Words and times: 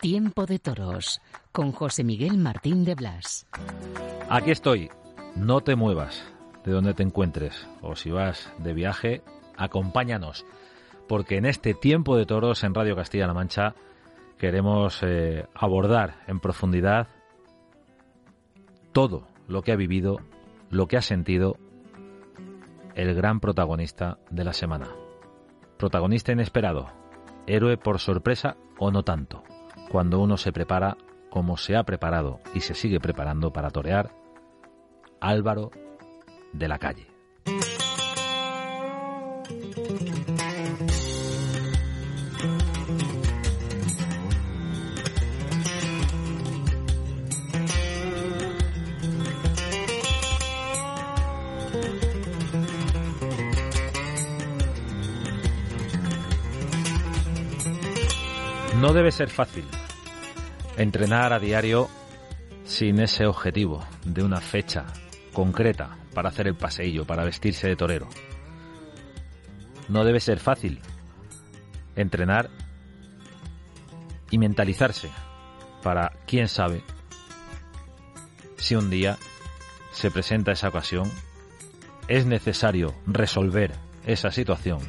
Tiempo 0.00 0.46
de 0.46 0.58
Toros 0.58 1.20
con 1.52 1.72
José 1.72 2.04
Miguel 2.04 2.38
Martín 2.38 2.86
de 2.86 2.94
Blas. 2.94 3.46
Aquí 4.30 4.50
estoy. 4.50 4.88
No 5.36 5.60
te 5.60 5.76
muevas 5.76 6.24
de 6.64 6.72
donde 6.72 6.94
te 6.94 7.02
encuentres 7.02 7.68
o 7.82 7.94
si 7.96 8.10
vas 8.10 8.50
de 8.56 8.72
viaje, 8.72 9.22
acompáñanos 9.58 10.46
porque 11.06 11.36
en 11.36 11.44
este 11.44 11.74
Tiempo 11.74 12.16
de 12.16 12.24
Toros 12.24 12.64
en 12.64 12.74
Radio 12.74 12.96
Castilla-La 12.96 13.34
Mancha 13.34 13.74
queremos 14.38 15.02
eh, 15.02 15.46
abordar 15.54 16.22
en 16.26 16.40
profundidad 16.40 17.08
todo 18.92 19.28
lo 19.48 19.60
que 19.60 19.72
ha 19.72 19.76
vivido, 19.76 20.20
lo 20.70 20.88
que 20.88 20.96
ha 20.96 21.02
sentido 21.02 21.58
el 22.94 23.14
gran 23.14 23.38
protagonista 23.38 24.16
de 24.30 24.44
la 24.44 24.54
semana. 24.54 24.88
Protagonista 25.76 26.32
inesperado, 26.32 26.90
héroe 27.46 27.76
por 27.76 27.98
sorpresa 27.98 28.56
o 28.78 28.90
no 28.90 29.02
tanto 29.02 29.44
cuando 29.90 30.20
uno 30.20 30.36
se 30.36 30.52
prepara 30.52 30.96
como 31.30 31.56
se 31.56 31.76
ha 31.76 31.82
preparado 31.82 32.40
y 32.54 32.60
se 32.60 32.74
sigue 32.74 33.00
preparando 33.00 33.52
para 33.52 33.70
torear 33.70 34.12
Álvaro 35.20 35.70
de 36.52 36.68
la 36.68 36.78
Calle. 36.78 37.08
No 58.80 58.94
debe 58.94 59.12
ser 59.12 59.28
fácil 59.28 59.66
entrenar 60.76 61.32
a 61.32 61.38
diario 61.38 61.88
sin 62.64 63.00
ese 63.00 63.26
objetivo 63.26 63.84
de 64.04 64.22
una 64.22 64.40
fecha 64.40 64.86
concreta 65.32 65.96
para 66.14 66.28
hacer 66.28 66.46
el 66.46 66.54
paseillo, 66.54 67.04
para 67.04 67.24
vestirse 67.24 67.68
de 67.68 67.76
torero. 67.76 68.08
No 69.88 70.04
debe 70.04 70.20
ser 70.20 70.38
fácil 70.38 70.80
entrenar 71.96 72.50
y 74.30 74.38
mentalizarse 74.38 75.10
para, 75.82 76.12
quién 76.26 76.48
sabe, 76.48 76.82
si 78.56 78.76
un 78.76 78.90
día 78.90 79.16
se 79.92 80.10
presenta 80.10 80.52
esa 80.52 80.68
ocasión, 80.68 81.10
es 82.06 82.26
necesario 82.26 82.94
resolver 83.06 83.72
esa 84.06 84.30
situación 84.30 84.80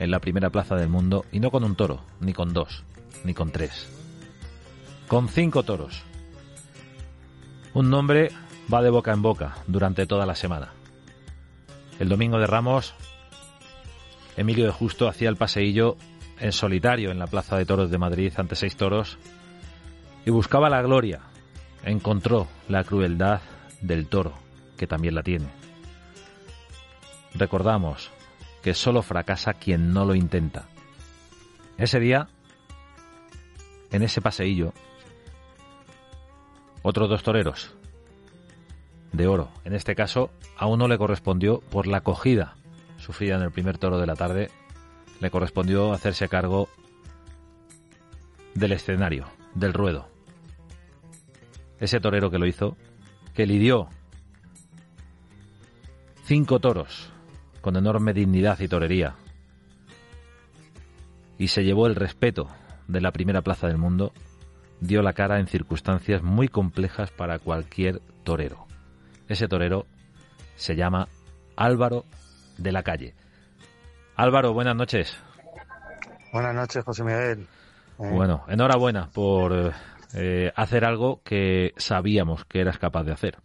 en 0.00 0.10
la 0.10 0.20
primera 0.20 0.50
plaza 0.50 0.74
del 0.76 0.88
mundo 0.88 1.24
y 1.30 1.40
no 1.40 1.50
con 1.50 1.64
un 1.64 1.76
toro, 1.76 2.04
ni 2.20 2.32
con 2.32 2.52
dos, 2.52 2.84
ni 3.24 3.34
con 3.34 3.50
tres 3.50 3.97
con 5.08 5.28
cinco 5.28 5.62
toros. 5.62 6.02
Un 7.72 7.88
nombre 7.88 8.30
va 8.72 8.82
de 8.82 8.90
boca 8.90 9.12
en 9.12 9.22
boca 9.22 9.56
durante 9.66 10.06
toda 10.06 10.26
la 10.26 10.34
semana. 10.34 10.72
El 11.98 12.10
domingo 12.10 12.38
de 12.38 12.46
Ramos, 12.46 12.94
Emilio 14.36 14.66
de 14.66 14.72
Justo 14.72 15.08
hacía 15.08 15.30
el 15.30 15.36
paseillo 15.36 15.96
en 16.38 16.52
solitario 16.52 17.10
en 17.10 17.18
la 17.18 17.26
Plaza 17.26 17.56
de 17.56 17.64
Toros 17.64 17.90
de 17.90 17.98
Madrid 17.98 18.32
ante 18.36 18.54
seis 18.54 18.76
toros 18.76 19.18
y 20.26 20.30
buscaba 20.30 20.68
la 20.68 20.82
gloria. 20.82 21.22
Encontró 21.82 22.46
la 22.68 22.84
crueldad 22.84 23.40
del 23.80 24.08
toro, 24.08 24.34
que 24.76 24.86
también 24.86 25.14
la 25.14 25.22
tiene. 25.22 25.48
Recordamos 27.34 28.10
que 28.62 28.74
solo 28.74 29.02
fracasa 29.02 29.54
quien 29.54 29.92
no 29.92 30.04
lo 30.04 30.14
intenta. 30.14 30.66
Ese 31.78 31.98
día, 31.98 32.28
en 33.90 34.02
ese 34.02 34.20
paseillo, 34.20 34.74
otros 36.88 37.08
dos 37.08 37.22
toreros 37.22 37.70
de 39.12 39.26
oro. 39.26 39.50
En 39.64 39.74
este 39.74 39.94
caso, 39.94 40.30
a 40.56 40.66
uno 40.66 40.88
le 40.88 40.98
correspondió 40.98 41.60
por 41.60 41.86
la 41.86 41.98
acogida 41.98 42.56
sufrida 42.98 43.36
en 43.36 43.42
el 43.42 43.52
primer 43.52 43.78
toro 43.78 43.98
de 43.98 44.06
la 44.06 44.16
tarde, 44.16 44.50
le 45.20 45.30
correspondió 45.30 45.92
hacerse 45.92 46.28
cargo 46.28 46.68
del 48.54 48.72
escenario, 48.72 49.26
del 49.54 49.72
ruedo. 49.72 50.08
Ese 51.78 52.00
torero 52.00 52.30
que 52.30 52.38
lo 52.38 52.46
hizo, 52.46 52.76
que 53.34 53.46
lidió 53.46 53.88
cinco 56.24 56.58
toros 56.58 57.10
con 57.60 57.76
enorme 57.76 58.14
dignidad 58.14 58.58
y 58.60 58.68
torería, 58.68 59.14
y 61.38 61.48
se 61.48 61.64
llevó 61.64 61.86
el 61.86 61.94
respeto 61.94 62.48
de 62.88 63.00
la 63.00 63.12
primera 63.12 63.42
plaza 63.42 63.68
del 63.68 63.78
mundo, 63.78 64.12
dio 64.80 65.02
la 65.02 65.12
cara 65.12 65.38
en 65.38 65.46
circunstancias 65.46 66.22
muy 66.22 66.48
complejas 66.48 67.10
para 67.10 67.38
cualquier 67.38 68.00
torero. 68.24 68.66
Ese 69.28 69.48
torero 69.48 69.86
se 70.56 70.76
llama 70.76 71.08
Álvaro 71.56 72.04
de 72.56 72.72
la 72.72 72.82
Calle. 72.82 73.14
Álvaro, 74.16 74.52
buenas 74.52 74.76
noches. 74.76 75.16
Buenas 76.32 76.54
noches, 76.54 76.84
José 76.84 77.04
Miguel. 77.04 77.46
Eh, 77.98 78.10
bueno, 78.12 78.44
enhorabuena 78.48 79.10
por 79.10 79.72
eh, 80.14 80.52
hacer 80.56 80.84
algo 80.84 81.22
que 81.22 81.72
sabíamos 81.76 82.44
que 82.44 82.60
eras 82.60 82.78
capaz 82.78 83.04
de 83.04 83.12
hacer. 83.12 83.38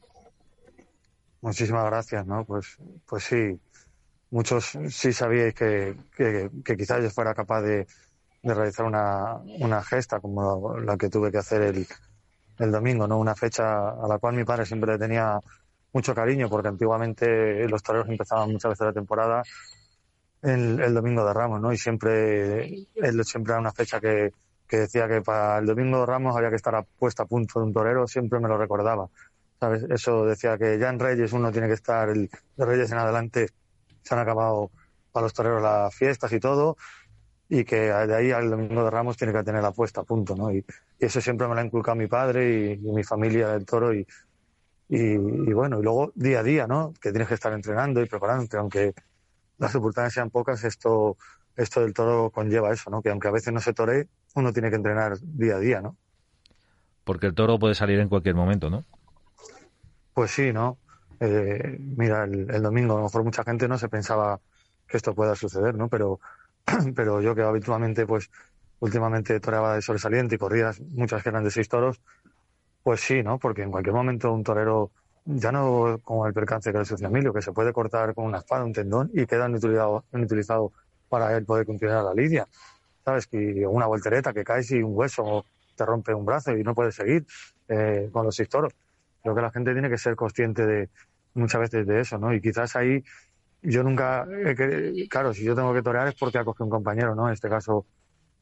Muchísimas 1.41 1.85
gracias, 1.85 2.25
¿no? 2.25 2.45
Pues, 2.45 2.77
pues 3.05 3.23
sí, 3.23 3.59
muchos 4.31 4.77
sí 4.89 5.11
sabíais 5.11 5.53
que, 5.53 5.95
que, 6.15 6.49
que 6.63 6.77
quizás 6.77 7.03
yo 7.03 7.09
fuera 7.09 7.33
capaz 7.33 7.61
de, 7.61 7.85
de 8.43 8.53
realizar 8.53 8.85
una, 8.85 9.37
una 9.59 9.81
gesta 9.81 10.19
como 10.19 10.77
la, 10.77 10.97
que 10.97 11.09
tuve 11.09 11.31
que 11.31 11.37
hacer 11.37 11.61
el, 11.61 11.87
el 12.59 12.71
domingo, 12.71 13.07
¿no? 13.07 13.17
Una 13.17 13.35
fecha 13.35 13.89
a 13.89 14.07
la 14.07 14.19
cual 14.19 14.35
mi 14.35 14.43
padre 14.43 14.65
siempre 14.65 14.97
tenía 14.97 15.39
mucho 15.93 16.13
cariño 16.13 16.49
porque 16.49 16.67
antiguamente 16.67 17.67
los 17.67 17.81
toreros 17.81 18.09
empezaban 18.09 18.51
muchas 18.51 18.71
veces 18.71 18.87
la 18.87 18.93
temporada 18.93 19.43
el, 20.41 20.81
el 20.81 20.93
domingo 20.93 21.25
de 21.25 21.33
Ramos, 21.33 21.61
¿no? 21.61 21.71
Y 21.71 21.77
siempre, 21.77 22.65
él 22.95 23.25
siempre 23.25 23.53
era 23.53 23.61
una 23.61 23.71
fecha 23.71 24.01
que, 24.01 24.33
que 24.67 24.77
decía 24.77 25.07
que 25.07 25.21
para 25.21 25.59
el 25.59 25.65
domingo 25.65 26.01
de 26.01 26.05
Ramos 26.05 26.35
había 26.35 26.49
que 26.49 26.57
estar 26.57 26.85
puesta 26.99 27.23
a 27.23 27.25
punto 27.25 27.59
de 27.59 27.65
un 27.67 27.73
torero, 27.73 28.07
siempre 28.07 28.39
me 28.39 28.49
lo 28.49 28.57
recordaba. 28.57 29.07
¿Sabes? 29.59 29.85
Eso 29.89 30.25
decía 30.25 30.57
que 30.57 30.77
ya 30.77 30.89
en 30.89 30.99
Reyes 30.99 31.31
uno 31.31 31.51
tiene 31.51 31.67
que 31.67 31.75
estar, 31.75 32.09
el, 32.09 32.29
de 32.57 32.65
Reyes 32.65 32.91
en 32.91 32.97
adelante 32.97 33.47
se 34.01 34.13
han 34.13 34.19
acabado 34.19 34.69
para 35.13 35.25
los 35.25 35.33
toreros 35.33 35.61
las 35.61 35.95
fiestas 35.95 36.33
y 36.33 36.39
todo, 36.39 36.75
y 37.53 37.65
que 37.65 37.75
de 37.75 38.15
ahí 38.15 38.31
al 38.31 38.49
domingo 38.49 38.83
de 38.83 38.89
Ramos 38.89 39.15
tiene 39.15 39.31
que 39.31 39.43
tener 39.43 39.61
la 39.61 39.71
puesta 39.71 40.01
a 40.01 40.03
punto, 40.03 40.35
¿no? 40.35 40.51
Y, 40.51 40.65
eso 40.97 41.21
siempre 41.21 41.47
me 41.47 41.53
lo 41.53 41.59
ha 41.61 41.63
inculcado 41.63 41.95
mi 41.95 42.07
padre 42.07 42.71
y, 42.73 42.77
mi 42.77 43.03
familia 43.03 43.49
del 43.49 43.63
toro 43.63 43.93
y, 43.93 44.07
y, 44.89 45.17
bueno, 45.53 45.79
y 45.79 45.83
luego 45.83 46.11
día 46.15 46.39
a 46.39 46.43
día, 46.43 46.65
¿no? 46.65 46.93
Que 46.99 47.11
tienes 47.11 47.27
que 47.27 47.35
estar 47.35 47.53
entrenando 47.53 48.01
y 48.01 48.07
preparándote, 48.07 48.57
aunque 48.57 48.95
las 49.59 49.75
oportunidades 49.75 50.13
sean 50.13 50.31
pocas, 50.31 50.63
esto, 50.63 51.15
esto 51.55 51.81
del 51.81 51.93
toro 51.93 52.31
conlleva 52.31 52.73
eso, 52.73 52.89
¿no? 52.89 53.03
Que 53.03 53.11
aunque 53.11 53.27
a 53.27 53.31
veces 53.31 53.53
no 53.53 53.59
se 53.59 53.73
toree, 53.73 54.07
uno 54.33 54.51
tiene 54.51 54.71
que 54.71 54.77
entrenar 54.77 55.19
día 55.21 55.57
a 55.57 55.59
día, 55.59 55.79
¿no? 55.79 55.95
Porque 57.03 57.27
el 57.27 57.35
toro 57.35 57.59
puede 57.59 57.75
salir 57.75 57.99
en 57.99 58.09
cualquier 58.09 58.33
momento, 58.33 58.71
¿no? 58.71 58.83
Pues 60.15 60.31
sí, 60.31 60.51
¿no? 60.51 60.79
Eh, 61.19 61.77
mira, 61.79 62.23
el, 62.23 62.49
el 62.49 62.63
domingo 62.63 62.93
a 62.93 62.97
lo 62.97 63.03
mejor 63.03 63.23
mucha 63.23 63.43
gente 63.43 63.67
no 63.67 63.77
se 63.77 63.89
pensaba 63.89 64.39
que 64.87 64.97
esto 64.97 65.13
pueda 65.13 65.35
suceder, 65.35 65.75
¿no? 65.75 65.87
Pero 65.87 66.19
pero 66.95 67.21
yo 67.21 67.35
que 67.35 67.41
habitualmente, 67.41 68.05
pues, 68.05 68.29
últimamente 68.79 69.39
toreaba 69.39 69.75
de 69.75 69.81
sobresaliente 69.81 70.35
y 70.35 70.37
corridas 70.37 70.81
muchas 70.81 71.23
que 71.23 71.29
eran 71.29 71.43
de 71.43 71.51
seis 71.51 71.69
toros, 71.69 72.01
pues 72.83 72.99
sí, 72.99 73.23
¿no? 73.23 73.39
Porque 73.39 73.63
en 73.63 73.71
cualquier 73.71 73.95
momento 73.95 74.31
un 74.33 74.43
torero, 74.43 74.91
ya 75.25 75.51
no 75.53 75.99
como 76.03 76.27
el 76.27 76.33
percance 76.33 76.71
que 76.71 76.79
le 76.79 76.85
sucedió 76.85 77.07
a 77.07 77.11
Emilio, 77.11 77.33
que 77.33 77.41
se 77.41 77.53
puede 77.53 77.71
cortar 77.71 78.13
con 78.13 78.25
una 78.25 78.39
espada, 78.39 78.65
un 78.65 78.73
tendón 78.73 79.09
y 79.13 79.25
queda 79.25 79.47
inutilizado 79.47 80.73
para 81.07 81.35
él 81.37 81.45
poder 81.45 81.65
continuar 81.65 82.03
la 82.03 82.13
lidia. 82.13 82.47
¿Sabes? 83.05 83.27
Que 83.27 83.65
una 83.65 83.85
voltereta 83.85 84.33
que 84.33 84.43
caes 84.43 84.71
y 84.71 84.81
un 84.81 84.91
hueso 84.95 85.45
te 85.75 85.85
rompe 85.85 86.13
un 86.13 86.25
brazo 86.25 86.55
y 86.57 86.63
no 86.63 86.75
puedes 86.75 86.95
seguir 86.95 87.25
eh, 87.69 88.09
con 88.11 88.25
los 88.25 88.35
seis 88.35 88.49
toros. 88.49 88.73
Creo 89.21 89.33
que 89.33 89.41
la 89.41 89.51
gente 89.51 89.71
tiene 89.71 89.89
que 89.89 89.97
ser 89.97 90.15
consciente 90.15 90.65
de 90.65 90.89
muchas 91.35 91.61
veces 91.61 91.87
de 91.87 92.01
eso, 92.01 92.17
¿no? 92.17 92.33
Y 92.33 92.41
quizás 92.41 92.75
ahí 92.75 93.03
yo 93.63 93.83
nunca, 93.83 94.27
claro, 95.09 95.33
si 95.33 95.43
yo 95.43 95.55
tengo 95.55 95.73
que 95.73 95.81
torear 95.81 96.07
es 96.07 96.15
porque 96.15 96.37
ha 96.37 96.43
cogido 96.43 96.65
un 96.65 96.71
compañero, 96.71 97.15
¿no? 97.15 97.27
En 97.27 97.33
este 97.33 97.49
caso, 97.49 97.85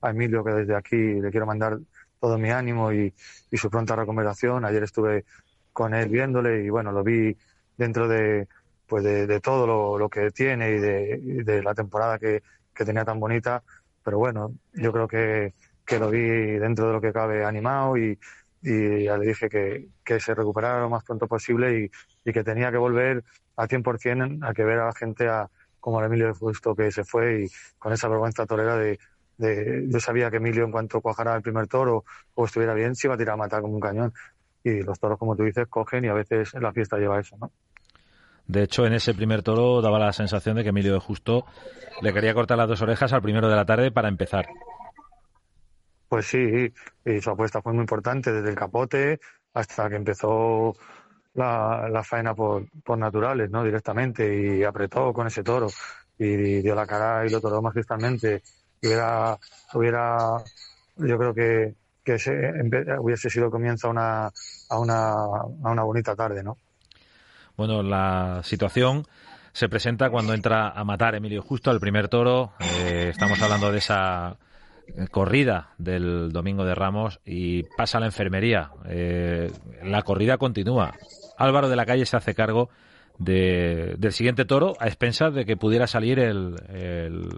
a 0.01 0.09
Emilio, 0.09 0.43
que 0.43 0.51
desde 0.51 0.75
aquí 0.75 0.95
le 0.95 1.29
quiero 1.29 1.45
mandar 1.45 1.79
todo 2.19 2.37
mi 2.37 2.49
ánimo 2.49 2.91
y, 2.91 3.13
su 3.53 3.69
pronta 3.69 3.95
recuperación. 3.95 4.65
Ayer 4.65 4.83
estuve 4.83 5.25
con 5.73 5.93
él 5.93 6.09
viéndole 6.09 6.63
y 6.63 6.69
bueno, 6.69 6.91
lo 6.91 7.03
vi 7.03 7.35
dentro 7.77 8.07
de 8.07 8.47
pues 8.87 9.03
de, 9.03 9.39
todo 9.39 9.97
lo, 9.97 10.09
que 10.09 10.31
tiene 10.31 10.71
y 10.71 10.79
de, 10.79 11.63
la 11.63 11.73
temporada 11.73 12.19
que, 12.19 12.43
tenía 12.73 13.05
tan 13.05 13.19
bonita. 13.19 13.63
Pero 14.03 14.17
bueno, 14.17 14.53
yo 14.73 14.91
creo 14.91 15.07
que, 15.07 15.53
que 15.85 15.99
lo 15.99 16.09
vi 16.09 16.19
dentro 16.19 16.87
de 16.87 16.93
lo 16.93 17.01
que 17.01 17.13
cabe 17.13 17.45
animado 17.45 17.95
y, 17.95 18.19
y 18.63 19.03
ya 19.05 19.17
le 19.17 19.27
dije 19.27 19.49
que, 19.49 19.87
que 20.03 20.19
se 20.19 20.33
recuperara 20.33 20.81
lo 20.81 20.89
más 20.89 21.03
pronto 21.03 21.27
posible 21.27 21.79
y, 21.79 21.91
y 22.25 22.33
que 22.33 22.43
tenía 22.43 22.71
que 22.71 22.77
volver 22.77 23.23
a 23.55 23.67
100% 23.67 24.47
a 24.47 24.53
que 24.53 24.63
ver 24.63 24.79
a 24.79 24.87
la 24.87 24.93
gente 24.93 25.27
a, 25.27 25.49
como 25.79 25.99
a 25.99 26.05
Emilio 26.05 26.27
de 26.27 26.33
Justo 26.33 26.75
que 26.75 26.91
se 26.91 27.03
fue 27.03 27.43
y 27.43 27.47
con 27.79 27.93
esa 27.93 28.07
vergüenza 28.07 28.45
torera 28.45 28.77
de, 28.77 28.99
de, 29.37 29.87
yo 29.89 29.99
sabía 29.99 30.29
que 30.29 30.37
Emilio 30.37 30.63
en 30.65 30.71
cuanto 30.71 31.01
cuajara 31.01 31.35
el 31.35 31.41
primer 31.41 31.67
toro 31.67 32.05
o 32.35 32.45
estuviera 32.45 32.73
bien 32.73 32.95
se 32.95 33.07
iba 33.07 33.15
a 33.15 33.17
tirar 33.17 33.33
a 33.33 33.37
matar 33.37 33.61
como 33.61 33.73
un 33.73 33.81
cañón 33.81 34.13
y 34.63 34.81
los 34.81 34.99
toros 34.99 35.17
como 35.17 35.35
tú 35.35 35.43
dices 35.43 35.67
cogen 35.67 36.05
y 36.05 36.07
a 36.07 36.13
veces 36.13 36.53
en 36.53 36.63
la 36.63 36.71
fiesta 36.71 36.97
lleva 36.97 37.19
eso 37.19 37.35
¿no? 37.39 37.51
De 38.47 38.63
hecho, 38.63 38.85
en 38.85 38.91
ese 38.91 39.13
primer 39.13 39.43
toro 39.43 39.81
daba 39.81 39.97
la 39.97 40.11
sensación 40.11 40.57
de 40.57 40.63
que 40.63 40.69
Emilio 40.69 40.93
de 40.93 40.99
Justo 40.99 41.45
le 42.01 42.11
quería 42.11 42.33
cortar 42.33 42.57
las 42.57 42.67
dos 42.67 42.81
orejas 42.81 43.13
al 43.13 43.21
primero 43.21 43.47
de 43.47 43.55
la 43.55 43.65
tarde 43.65 43.91
para 43.91 44.09
empezar. 44.09 44.47
Pues 46.09 46.25
sí, 46.25 46.73
y 47.05 47.21
su 47.21 47.29
apuesta 47.29 47.61
fue 47.61 47.71
muy 47.71 47.81
importante 47.81 48.33
desde 48.33 48.49
el 48.49 48.55
capote 48.55 49.21
hasta 49.53 49.89
que 49.89 49.95
empezó 49.95 50.75
la, 51.33 51.87
la 51.89 52.03
faena 52.03 52.33
por, 52.33 52.65
por 52.83 52.97
naturales, 52.97 53.49
¿no? 53.49 53.63
Directamente 53.63 54.57
y 54.57 54.63
apretó 54.63 55.13
con 55.13 55.27
ese 55.27 55.43
toro 55.43 55.67
y 56.17 56.61
dio 56.61 56.75
la 56.75 56.85
cara 56.85 57.25
y 57.25 57.29
lo 57.29 57.41
toró 57.41 57.61
magistralmente. 57.61 58.41
Hubiera, 58.83 59.37
hubiera, 59.73 60.37
yo 60.97 61.17
creo 61.17 61.33
que, 61.33 61.75
que 62.03 62.17
hubiese 62.99 63.29
sido 63.29 63.51
comienzo 63.51 63.87
a 63.87 63.91
una, 63.91 64.31
a 64.69 64.79
una, 64.79 65.11
a 65.11 65.71
una 65.71 65.83
bonita 65.83 66.15
tarde, 66.15 66.43
¿no? 66.43 66.57
Bueno, 67.57 67.83
la 67.83 68.41
situación 68.43 69.05
se 69.53 69.69
presenta 69.69 70.09
cuando 70.09 70.33
entra 70.33 70.69
a 70.69 70.83
matar 70.83 71.15
Emilio 71.15 71.41
Justo 71.41 71.69
al 71.69 71.79
primer 71.79 72.07
toro. 72.07 72.53
Eh, 72.59 73.09
estamos 73.11 73.41
hablando 73.41 73.71
de 73.71 73.77
esa 73.77 74.37
corrida 75.11 75.69
del 75.77 76.31
Domingo 76.31 76.65
de 76.65 76.75
Ramos 76.75 77.19
y 77.25 77.63
pasa 77.77 77.97
a 77.97 78.01
la 78.01 78.07
enfermería. 78.07 78.71
Eh, 78.87 79.51
la 79.83 80.01
corrida 80.01 80.37
continúa. 80.37 80.93
Álvaro 81.43 81.69
de 81.69 81.75
la 81.75 81.85
Calle 81.85 82.05
se 82.05 82.17
hace 82.17 82.33
cargo 82.35 82.69
del 83.17 84.11
siguiente 84.11 84.45
toro 84.45 84.73
a 84.79 84.87
expensas 84.87 85.33
de 85.33 85.45
que 85.45 85.55
pudiera 85.55 85.85
salir 85.85 86.17
el, 86.19 86.55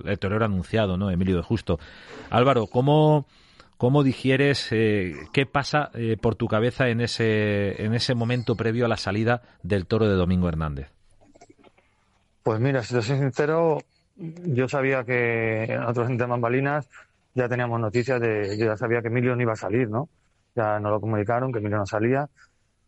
el, 0.06 0.20
torero 0.20 0.46
anunciado, 0.46 0.98
¿no? 0.98 1.12
Emilio 1.12 1.36
de 1.36 1.42
Justo. 1.44 1.78
Álvaro, 2.30 2.68
¿cómo, 2.68 3.26
cómo 3.78 4.04
digieres 4.04 4.72
eh, 4.72 5.14
qué 5.34 5.46
pasa 5.46 5.92
eh, 5.94 6.16
por 6.22 6.36
tu 6.36 6.48
cabeza 6.48 6.88
en 6.88 7.02
ese, 7.02 7.84
en 7.84 7.94
ese 7.94 8.16
momento 8.16 8.56
previo 8.56 8.86
a 8.86 8.88
la 8.88 8.98
salida 8.98 9.42
del 9.62 9.86
toro 9.86 10.08
de 10.08 10.16
Domingo 10.16 10.48
Hernández? 10.48 10.90
Pues 12.44 12.60
mira, 12.60 12.82
si 12.84 12.94
te 12.94 13.02
soy 13.02 13.18
sincero, 13.18 13.80
yo 14.16 14.70
sabía 14.70 15.04
que 15.04 15.78
otros 15.86 16.10
en 16.10 16.18
bambalinas 16.18 16.88
ya 17.34 17.50
teníamos 17.50 17.80
noticias 17.80 18.22
de, 18.22 18.58
yo 18.58 18.66
ya 18.66 18.78
sabía 18.78 19.02
que 19.02 19.08
Emilio 19.08 19.36
no 19.36 19.42
iba 19.42 19.54
a 19.54 19.58
salir, 19.58 19.90
¿no? 19.90 20.08
Ya 20.56 20.80
nos 20.80 20.92
lo 20.92 21.02
comunicaron, 21.02 21.52
que 21.52 21.60
Emilio 21.60 21.78
no 21.78 21.86
salía. 21.86 22.30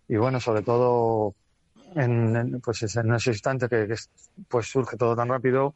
Y 0.08 0.18
bueno, 0.18 0.40
sobre 0.40 0.62
todo 0.62 1.34
en, 1.96 2.62
pues 2.64 2.96
en 2.96 3.14
ese 3.14 3.32
instante 3.32 3.68
que, 3.70 3.94
pues 4.48 4.68
surge 4.68 4.98
todo 4.98 5.16
tan 5.16 5.30
rápido, 5.30 5.74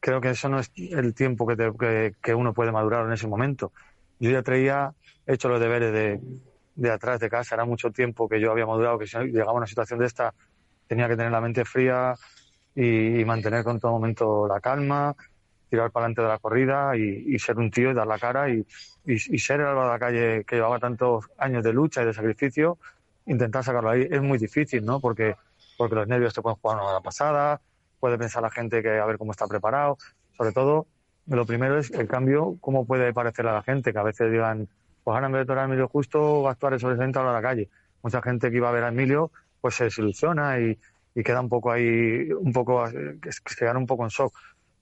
creo 0.00 0.20
que 0.20 0.30
eso 0.30 0.48
no 0.48 0.60
es 0.60 0.70
el 0.76 1.14
tiempo 1.14 1.46
que, 1.46 2.14
que, 2.22 2.34
uno 2.34 2.54
puede 2.54 2.72
madurar 2.72 3.06
en 3.06 3.12
ese 3.12 3.26
momento. 3.26 3.72
Yo 4.18 4.30
ya 4.30 4.42
traía 4.42 4.92
hecho 5.26 5.48
los 5.48 5.60
deberes 5.60 5.92
de, 5.92 6.20
de 6.74 6.90
atrás 6.90 7.20
de 7.20 7.28
casa, 7.28 7.54
era 7.54 7.64
mucho 7.64 7.90
tiempo 7.90 8.28
que 8.28 8.40
yo 8.40 8.50
había 8.50 8.66
madurado, 8.66 8.98
que 8.98 9.06
si 9.06 9.18
llegaba 9.18 9.52
a 9.52 9.54
una 9.54 9.66
situación 9.66 9.98
de 9.98 10.06
esta 10.06 10.32
tenía 10.86 11.08
que 11.08 11.16
tener 11.16 11.32
la 11.32 11.40
mente 11.40 11.64
fría 11.64 12.14
y 12.74 13.24
mantener 13.24 13.64
con 13.64 13.80
todo 13.80 13.92
momento 13.92 14.46
la 14.46 14.60
calma, 14.60 15.16
tirar 15.68 15.90
para 15.90 16.04
adelante 16.06 16.22
de 16.22 16.28
la 16.28 16.38
corrida 16.38 16.96
y, 16.96 17.38
ser 17.38 17.58
un 17.58 17.70
tío 17.70 17.90
y 17.90 17.94
dar 17.94 18.06
la 18.06 18.18
cara 18.18 18.48
y, 18.50 18.64
ser 19.38 19.60
el 19.60 19.66
Álvaro 19.66 19.86
de 19.86 19.92
la 19.92 19.98
calle 19.98 20.44
que 20.44 20.56
llevaba 20.56 20.78
tantos 20.78 21.26
años 21.38 21.64
de 21.64 21.72
lucha 21.72 22.02
y 22.02 22.06
de 22.06 22.12
sacrificio, 22.12 22.78
intentar 23.26 23.64
sacarlo 23.64 23.90
ahí 23.90 24.06
es 24.10 24.22
muy 24.22 24.38
difícil, 24.38 24.84
¿no? 24.84 25.00
Porque, 25.00 25.36
porque 25.76 25.94
los 25.94 26.08
nervios 26.08 26.34
te 26.34 26.42
pueden 26.42 26.58
jugar 26.58 26.78
una 26.78 26.86
hora 26.86 27.00
pasada, 27.00 27.60
puede 28.00 28.18
pensar 28.18 28.42
la 28.42 28.50
gente 28.50 28.82
que 28.82 28.98
a 28.98 29.06
ver 29.06 29.18
cómo 29.18 29.32
está 29.32 29.46
preparado. 29.46 29.98
Sobre 30.36 30.52
todo, 30.52 30.86
lo 31.26 31.44
primero 31.46 31.78
es 31.78 31.90
el 31.90 32.06
cambio, 32.06 32.56
cómo 32.60 32.86
puede 32.86 33.12
parecer 33.12 33.46
a 33.46 33.54
la 33.54 33.62
gente, 33.62 33.92
que 33.92 33.98
a 33.98 34.02
veces 34.02 34.30
digan, 34.30 34.68
pues 35.04 35.14
ahora 35.14 35.26
en 35.26 35.32
vez 35.32 35.40
de 35.42 35.46
torar 35.46 35.64
a 35.64 35.66
Emilio 35.66 35.88
Justo, 35.88 36.42
va 36.42 36.50
a 36.50 36.52
actuar 36.52 36.74
el 36.74 36.80
sobresaliente 36.80 37.18
a 37.18 37.24
la 37.24 37.42
calle. 37.42 37.68
Mucha 38.02 38.22
gente 38.22 38.50
que 38.50 38.56
iba 38.56 38.68
a 38.68 38.72
ver 38.72 38.84
a 38.84 38.88
Emilio, 38.88 39.30
pues 39.60 39.74
se 39.74 39.84
desilusiona 39.84 40.60
y, 40.60 40.78
queda 41.24 41.40
un 41.40 41.48
poco 41.48 41.72
ahí, 41.72 42.30
un 42.30 42.52
poco, 42.52 42.86
se 42.86 43.56
quedan 43.58 43.78
un 43.78 43.86
poco 43.86 44.04
en 44.04 44.10
shock 44.10 44.34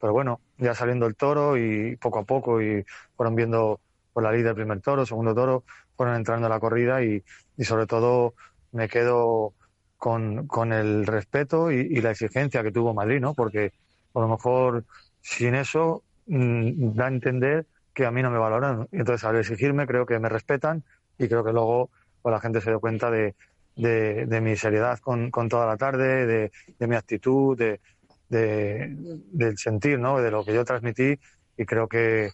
pero 0.05 0.13
bueno, 0.13 0.43
ya 0.59 0.75
saliendo 0.75 1.07
el 1.07 1.17
toro 1.17 1.57
y 1.57 1.97
poco 1.97 2.19
a 2.19 2.25
poco 2.25 2.61
y 2.61 2.85
fueron 3.17 3.35
viendo 3.35 3.81
por 4.15 4.23
la 4.23 4.33
ley 4.33 4.43
del 4.43 4.55
primer 4.55 4.81
toro, 4.81 5.05
segundo 5.05 5.35
toro, 5.35 5.65
fueron 5.97 6.17
entrando 6.17 6.47
a 6.47 6.51
la 6.51 6.61
corrida 6.61 7.03
y, 7.03 7.23
sobre 7.59 7.87
todo 7.87 8.35
me 8.73 8.89
quedo 8.89 9.53
con, 9.99 10.47
con 10.47 10.73
el 10.73 11.07
respeto 11.07 11.71
y, 11.71 12.01
la 12.01 12.13
exigencia 12.13 12.63
que 12.63 12.73
tuvo 12.73 12.95
Madrid, 12.95 13.21
¿no? 13.21 13.35
Porque 13.35 13.73
a 14.15 14.21
lo 14.21 14.29
mejor 14.29 14.85
sin 15.21 15.55
eso 15.55 16.03
mm, 16.27 16.95
da 16.95 17.07
a 17.07 17.09
entender 17.09 17.67
que 17.93 18.07
a 18.07 18.11
mí 18.11 18.23
no 18.23 18.31
me 18.31 18.39
valoran. 18.39 18.89
Y 18.93 18.99
entonces 18.99 19.25
al 19.25 19.37
exigirme 19.37 19.87
creo 19.87 20.07
que 20.07 20.19
me 20.19 20.29
respetan 20.29 20.85
y 21.19 21.29
creo 21.29 21.45
que 21.45 21.53
luego 21.53 21.91
pues, 22.23 22.33
la 22.33 22.41
gente 22.41 22.61
se 22.61 22.71
dio 22.71 22.81
cuenta 22.81 23.11
de, 23.11 23.35
de, 23.77 24.41
mi 24.41 24.57
seriedad 24.57 24.99
con, 25.01 25.31
con, 25.31 25.49
toda 25.49 25.67
la 25.67 25.77
tarde, 25.77 26.27
de, 26.27 26.53
de 26.79 26.87
mi 26.87 26.97
actitud, 26.97 27.59
de, 27.59 27.81
del 28.29 29.59
sentir, 29.59 29.99
¿no? 29.99 30.21
De 30.21 30.31
lo 30.31 30.45
que 30.45 30.55
yo 30.55 30.65
transmití 30.65 31.19
y 31.57 31.65
creo 31.65 31.89
que, 31.89 32.31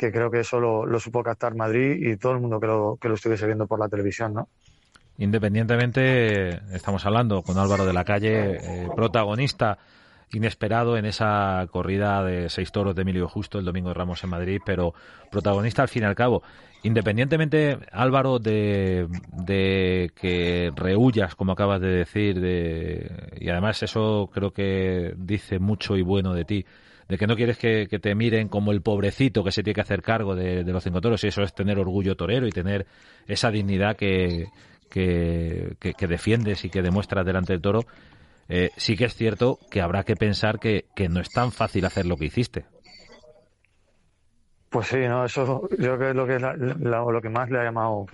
que 0.00 0.10
creo 0.10 0.30
que 0.30 0.40
eso 0.40 0.58
lo, 0.58 0.98
supo 0.98 1.22
captar 1.22 1.54
Madrid 1.54 1.94
y 2.00 2.16
todo 2.16 2.32
el 2.32 2.40
mundo 2.40 2.58
que 2.58 2.66
lo, 2.66 2.96
que 2.98 3.06
lo 3.06 3.16
estuviese 3.16 3.44
viendo 3.44 3.66
por 3.66 3.78
la 3.78 3.86
televisión, 3.86 4.32
¿no? 4.32 4.48
Independientemente, 5.18 6.48
estamos 6.74 7.04
hablando 7.04 7.42
con 7.42 7.58
Álvaro 7.58 7.84
de 7.84 7.92
la 7.92 8.02
Calle, 8.02 8.56
eh, 8.56 8.88
protagonista 8.96 9.76
inesperado 10.32 10.96
en 10.96 11.04
esa 11.04 11.66
corrida 11.70 12.24
de 12.24 12.48
seis 12.48 12.72
toros 12.72 12.94
de 12.94 13.02
Emilio 13.02 13.28
Justo 13.28 13.58
el 13.58 13.66
domingo 13.66 13.88
de 13.88 13.94
Ramos 13.94 14.24
en 14.24 14.30
Madrid, 14.30 14.62
pero 14.64 14.94
protagonista 15.30 15.82
al 15.82 15.88
fin 15.88 16.04
y 16.04 16.06
al 16.06 16.14
cabo. 16.14 16.42
Independientemente, 16.82 17.78
Álvaro, 17.92 18.38
de, 18.38 19.06
de 19.32 20.12
que 20.18 20.72
rehuyas, 20.74 21.34
como 21.34 21.52
acabas 21.52 21.82
de 21.82 21.88
decir, 21.88 22.40
de, 22.40 23.36
y 23.38 23.50
además 23.50 23.82
eso 23.82 24.30
creo 24.32 24.52
que 24.52 25.12
dice 25.18 25.58
mucho 25.58 25.94
y 25.98 26.02
bueno 26.02 26.32
de 26.32 26.46
ti, 26.46 26.64
de 27.10 27.18
que 27.18 27.26
no 27.26 27.34
quieres 27.34 27.58
que, 27.58 27.86
te 27.86 28.14
miren 28.14 28.46
como 28.48 28.70
el 28.70 28.82
pobrecito 28.82 29.42
que 29.42 29.50
se 29.50 29.64
tiene 29.64 29.74
que 29.74 29.80
hacer 29.80 30.00
cargo 30.00 30.36
de, 30.36 30.62
los 30.62 30.84
cinco 30.84 31.00
toros, 31.00 31.24
y 31.24 31.26
eso 31.26 31.42
es 31.42 31.52
tener 31.52 31.76
orgullo 31.76 32.16
torero 32.16 32.46
y 32.46 32.52
tener 32.52 32.86
esa 33.26 33.50
dignidad 33.50 33.96
que, 33.96 34.46
que, 34.88 35.74
que 35.80 36.06
defiendes 36.06 36.64
y 36.64 36.70
que 36.70 36.82
demuestras 36.82 37.26
delante 37.26 37.52
del 37.52 37.62
toro, 37.62 37.80
eh, 38.48 38.70
sí 38.76 38.96
que 38.96 39.06
es 39.06 39.14
cierto 39.16 39.58
que 39.72 39.80
habrá 39.80 40.04
que 40.04 40.14
pensar 40.14 40.60
que, 40.60 40.84
que 40.94 41.08
no 41.08 41.20
es 41.20 41.30
tan 41.30 41.50
fácil 41.50 41.84
hacer 41.84 42.06
lo 42.06 42.16
que 42.16 42.26
hiciste. 42.26 42.64
Pues 44.68 44.86
sí, 44.86 44.98
no, 45.08 45.24
eso 45.24 45.68
yo 45.80 45.98
creo 45.98 45.98
que 45.98 46.10
es 46.10 46.14
lo 46.14 46.26
que 46.28 46.36
es 46.36 46.42
lo 46.76 47.20
que 47.20 47.28
más 47.28 47.50
le 47.50 47.58
ha 47.58 47.64
llamado 47.64 48.06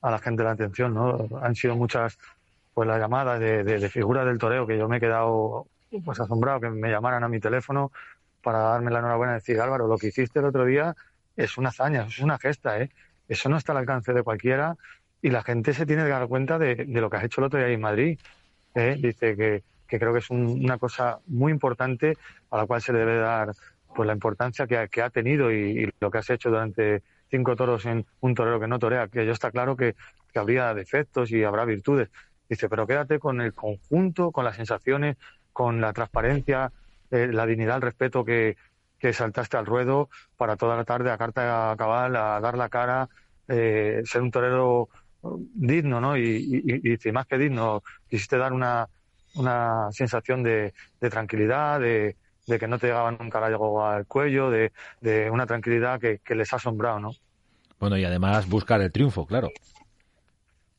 a 0.00 0.10
la 0.10 0.18
gente 0.18 0.42
la 0.42 0.52
atención, 0.52 0.94
¿no? 0.94 1.28
Han 1.42 1.54
sido 1.54 1.76
muchas, 1.76 2.18
pues 2.72 2.88
las 2.88 2.98
llamadas 2.98 3.38
de, 3.40 3.62
de, 3.62 3.88
figuras 3.90 4.24
del 4.24 4.38
toreo 4.38 4.66
que 4.66 4.78
yo 4.78 4.88
me 4.88 4.96
he 4.96 5.00
quedado 5.00 5.66
pues 6.02 6.18
asombrado 6.18 6.60
que 6.60 6.70
me 6.70 6.90
llamaran 6.90 7.24
a 7.24 7.28
mi 7.28 7.40
teléfono 7.40 7.92
para 8.42 8.58
darme 8.60 8.90
la 8.90 9.00
enhorabuena 9.00 9.32
y 9.32 9.36
decir 9.36 9.60
Álvaro, 9.60 9.86
lo 9.86 9.98
que 9.98 10.08
hiciste 10.08 10.38
el 10.38 10.46
otro 10.46 10.64
día 10.64 10.94
es 11.36 11.58
una 11.58 11.68
hazaña, 11.70 12.06
es 12.08 12.18
una 12.18 12.38
gesta, 12.38 12.80
¿eh? 12.80 12.90
Eso 13.28 13.48
no 13.48 13.56
está 13.56 13.72
al 13.72 13.78
alcance 13.78 14.12
de 14.12 14.22
cualquiera 14.22 14.76
y 15.20 15.30
la 15.30 15.42
gente 15.42 15.74
se 15.74 15.84
tiene 15.86 16.04
que 16.04 16.08
dar 16.08 16.26
cuenta 16.28 16.58
de, 16.58 16.74
de 16.74 17.00
lo 17.00 17.10
que 17.10 17.16
has 17.18 17.24
hecho 17.24 17.40
el 17.40 17.46
otro 17.46 17.58
día 17.58 17.68
en 17.68 17.80
Madrid. 17.80 18.18
¿eh? 18.74 18.96
Dice 18.98 19.36
que, 19.36 19.62
que 19.86 19.98
creo 19.98 20.12
que 20.12 20.20
es 20.20 20.30
una 20.30 20.78
cosa 20.78 21.18
muy 21.26 21.52
importante 21.52 22.16
a 22.50 22.56
la 22.56 22.66
cual 22.66 22.80
se 22.80 22.92
le 22.92 23.00
debe 23.00 23.18
dar 23.18 23.52
pues 23.94 24.06
la 24.06 24.12
importancia 24.12 24.66
que, 24.66 24.88
que 24.90 25.02
ha 25.02 25.10
tenido 25.10 25.52
y, 25.52 25.90
lo 26.00 26.10
que 26.10 26.18
has 26.18 26.30
hecho 26.30 26.50
durante 26.50 27.02
cinco 27.30 27.56
toros 27.56 27.84
en 27.86 28.06
un 28.20 28.34
torero 28.34 28.60
que 28.60 28.68
no 28.68 28.78
torea, 28.78 29.08
que 29.08 29.26
yo 29.26 29.32
está 29.32 29.50
claro 29.50 29.76
que, 29.76 29.96
que 30.32 30.38
habría 30.38 30.72
defectos 30.74 31.30
y 31.30 31.42
habrá 31.42 31.64
virtudes. 31.64 32.08
Dice, 32.48 32.68
pero 32.68 32.86
quédate 32.86 33.18
con 33.18 33.40
el 33.40 33.52
conjunto, 33.52 34.30
con 34.30 34.44
las 34.44 34.56
sensaciones, 34.56 35.16
con 35.52 35.80
la 35.80 35.92
transparencia, 35.92 36.72
eh, 37.10 37.28
la 37.32 37.46
dignidad, 37.46 37.76
el 37.76 37.82
respeto 37.82 38.24
que, 38.24 38.56
que 38.98 39.12
saltaste 39.12 39.56
al 39.56 39.66
ruedo 39.66 40.08
para 40.36 40.56
toda 40.56 40.76
la 40.76 40.84
tarde 40.84 41.10
a 41.10 41.18
carta 41.18 41.74
cabal, 41.78 42.16
a 42.16 42.40
dar 42.40 42.56
la 42.56 42.68
cara, 42.68 43.08
eh, 43.46 44.02
ser 44.04 44.22
un 44.22 44.30
torero 44.30 44.88
digno, 45.54 46.00
¿no? 46.00 46.16
Y, 46.16 46.62
y, 46.64 46.98
y, 47.08 47.12
más 47.12 47.26
que 47.26 47.38
digno, 47.38 47.82
quisiste 48.08 48.36
dar 48.36 48.52
una, 48.52 48.88
una 49.34 49.88
sensación 49.92 50.42
de, 50.42 50.72
tranquilidad, 51.10 51.80
de, 51.80 52.16
de 52.46 52.58
que 52.58 52.68
no 52.68 52.78
te 52.78 52.88
llegaban 52.88 53.18
nunca 53.20 53.44
algo 53.44 53.84
al 53.84 54.06
cuello, 54.06 54.50
de, 54.50 54.72
de 55.00 55.30
una 55.30 55.46
tranquilidad 55.46 56.00
que, 56.00 56.18
que 56.18 56.34
les 56.34 56.52
ha 56.52 56.56
asombrado, 56.56 57.00
¿no? 57.00 57.12
Bueno, 57.80 57.96
y 57.96 58.04
además 58.04 58.48
buscar 58.48 58.80
el 58.80 58.90
triunfo, 58.90 59.26
claro. 59.26 59.50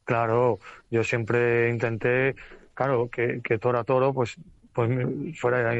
Claro, 0.03 0.59
yo 0.89 1.03
siempre 1.03 1.69
intenté, 1.69 2.35
claro, 2.73 3.09
que, 3.09 3.41
que 3.43 3.57
toro 3.57 3.79
a 3.79 3.83
toro, 3.83 4.13
pues, 4.13 4.37
pues 4.73 4.89
fuera, 5.39 5.73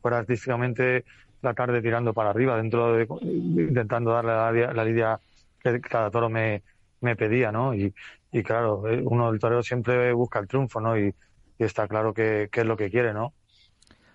fuera 0.00 0.18
artísticamente 0.18 1.04
la 1.42 1.54
tarde 1.54 1.80
tirando 1.82 2.12
para 2.12 2.30
arriba, 2.30 2.56
dentro 2.56 2.94
de, 2.94 3.06
intentando 3.22 4.12
darle 4.12 4.32
la, 4.32 4.72
la 4.72 4.84
lidia 4.84 5.20
que 5.62 5.80
cada 5.80 6.10
toro 6.10 6.28
me, 6.28 6.62
me 7.00 7.16
pedía, 7.16 7.52
¿no? 7.52 7.74
Y, 7.74 7.94
y 8.32 8.42
claro, 8.42 8.88
eh, 8.88 9.02
uno 9.04 9.30
del 9.30 9.40
torero 9.40 9.62
siempre 9.62 10.12
busca 10.12 10.38
el 10.38 10.48
triunfo, 10.48 10.80
¿no? 10.80 10.98
Y, 10.98 11.14
y 11.58 11.64
está 11.64 11.86
claro 11.88 12.12
que, 12.12 12.48
que, 12.50 12.60
es 12.60 12.66
lo 12.66 12.76
que 12.76 12.90
quiere, 12.90 13.12
¿no? 13.12 13.32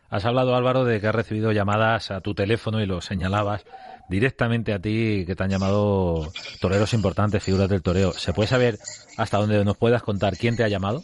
Has 0.09 0.25
hablado, 0.25 0.55
Álvaro, 0.55 0.85
de 0.85 1.01
que 1.01 1.07
has 1.07 1.15
recibido 1.15 1.51
llamadas 1.51 2.11
a 2.11 2.21
tu 2.21 2.35
teléfono 2.35 2.81
y 2.81 2.85
lo 2.85 3.01
señalabas 3.01 3.65
directamente 4.09 4.73
a 4.73 4.79
ti, 4.79 5.23
que 5.25 5.35
te 5.35 5.43
han 5.43 5.49
llamado 5.49 6.31
toreros 6.61 6.93
importantes, 6.93 7.41
figuras 7.41 7.69
del 7.69 7.81
toreo. 7.81 8.11
¿Se 8.11 8.33
puede 8.33 8.47
saber 8.47 8.77
hasta 9.17 9.37
dónde 9.37 9.63
nos 9.65 9.77
puedas 9.77 10.03
contar 10.03 10.37
quién 10.37 10.55
te 10.55 10.63
ha 10.63 10.67
llamado? 10.67 11.03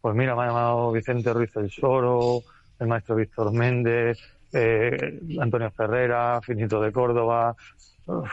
Pues 0.00 0.14
mira, 0.14 0.34
me 0.34 0.42
ha 0.42 0.46
llamado 0.46 0.92
Vicente 0.92 1.32
Ruiz 1.34 1.52
del 1.52 1.70
Soro, 1.70 2.40
el 2.80 2.88
maestro 2.88 3.14
Víctor 3.14 3.52
Méndez, 3.52 4.18
eh, 4.52 5.20
Antonio 5.40 5.70
Ferrera, 5.70 6.40
Finito 6.42 6.80
de 6.80 6.92
Córdoba, 6.92 7.54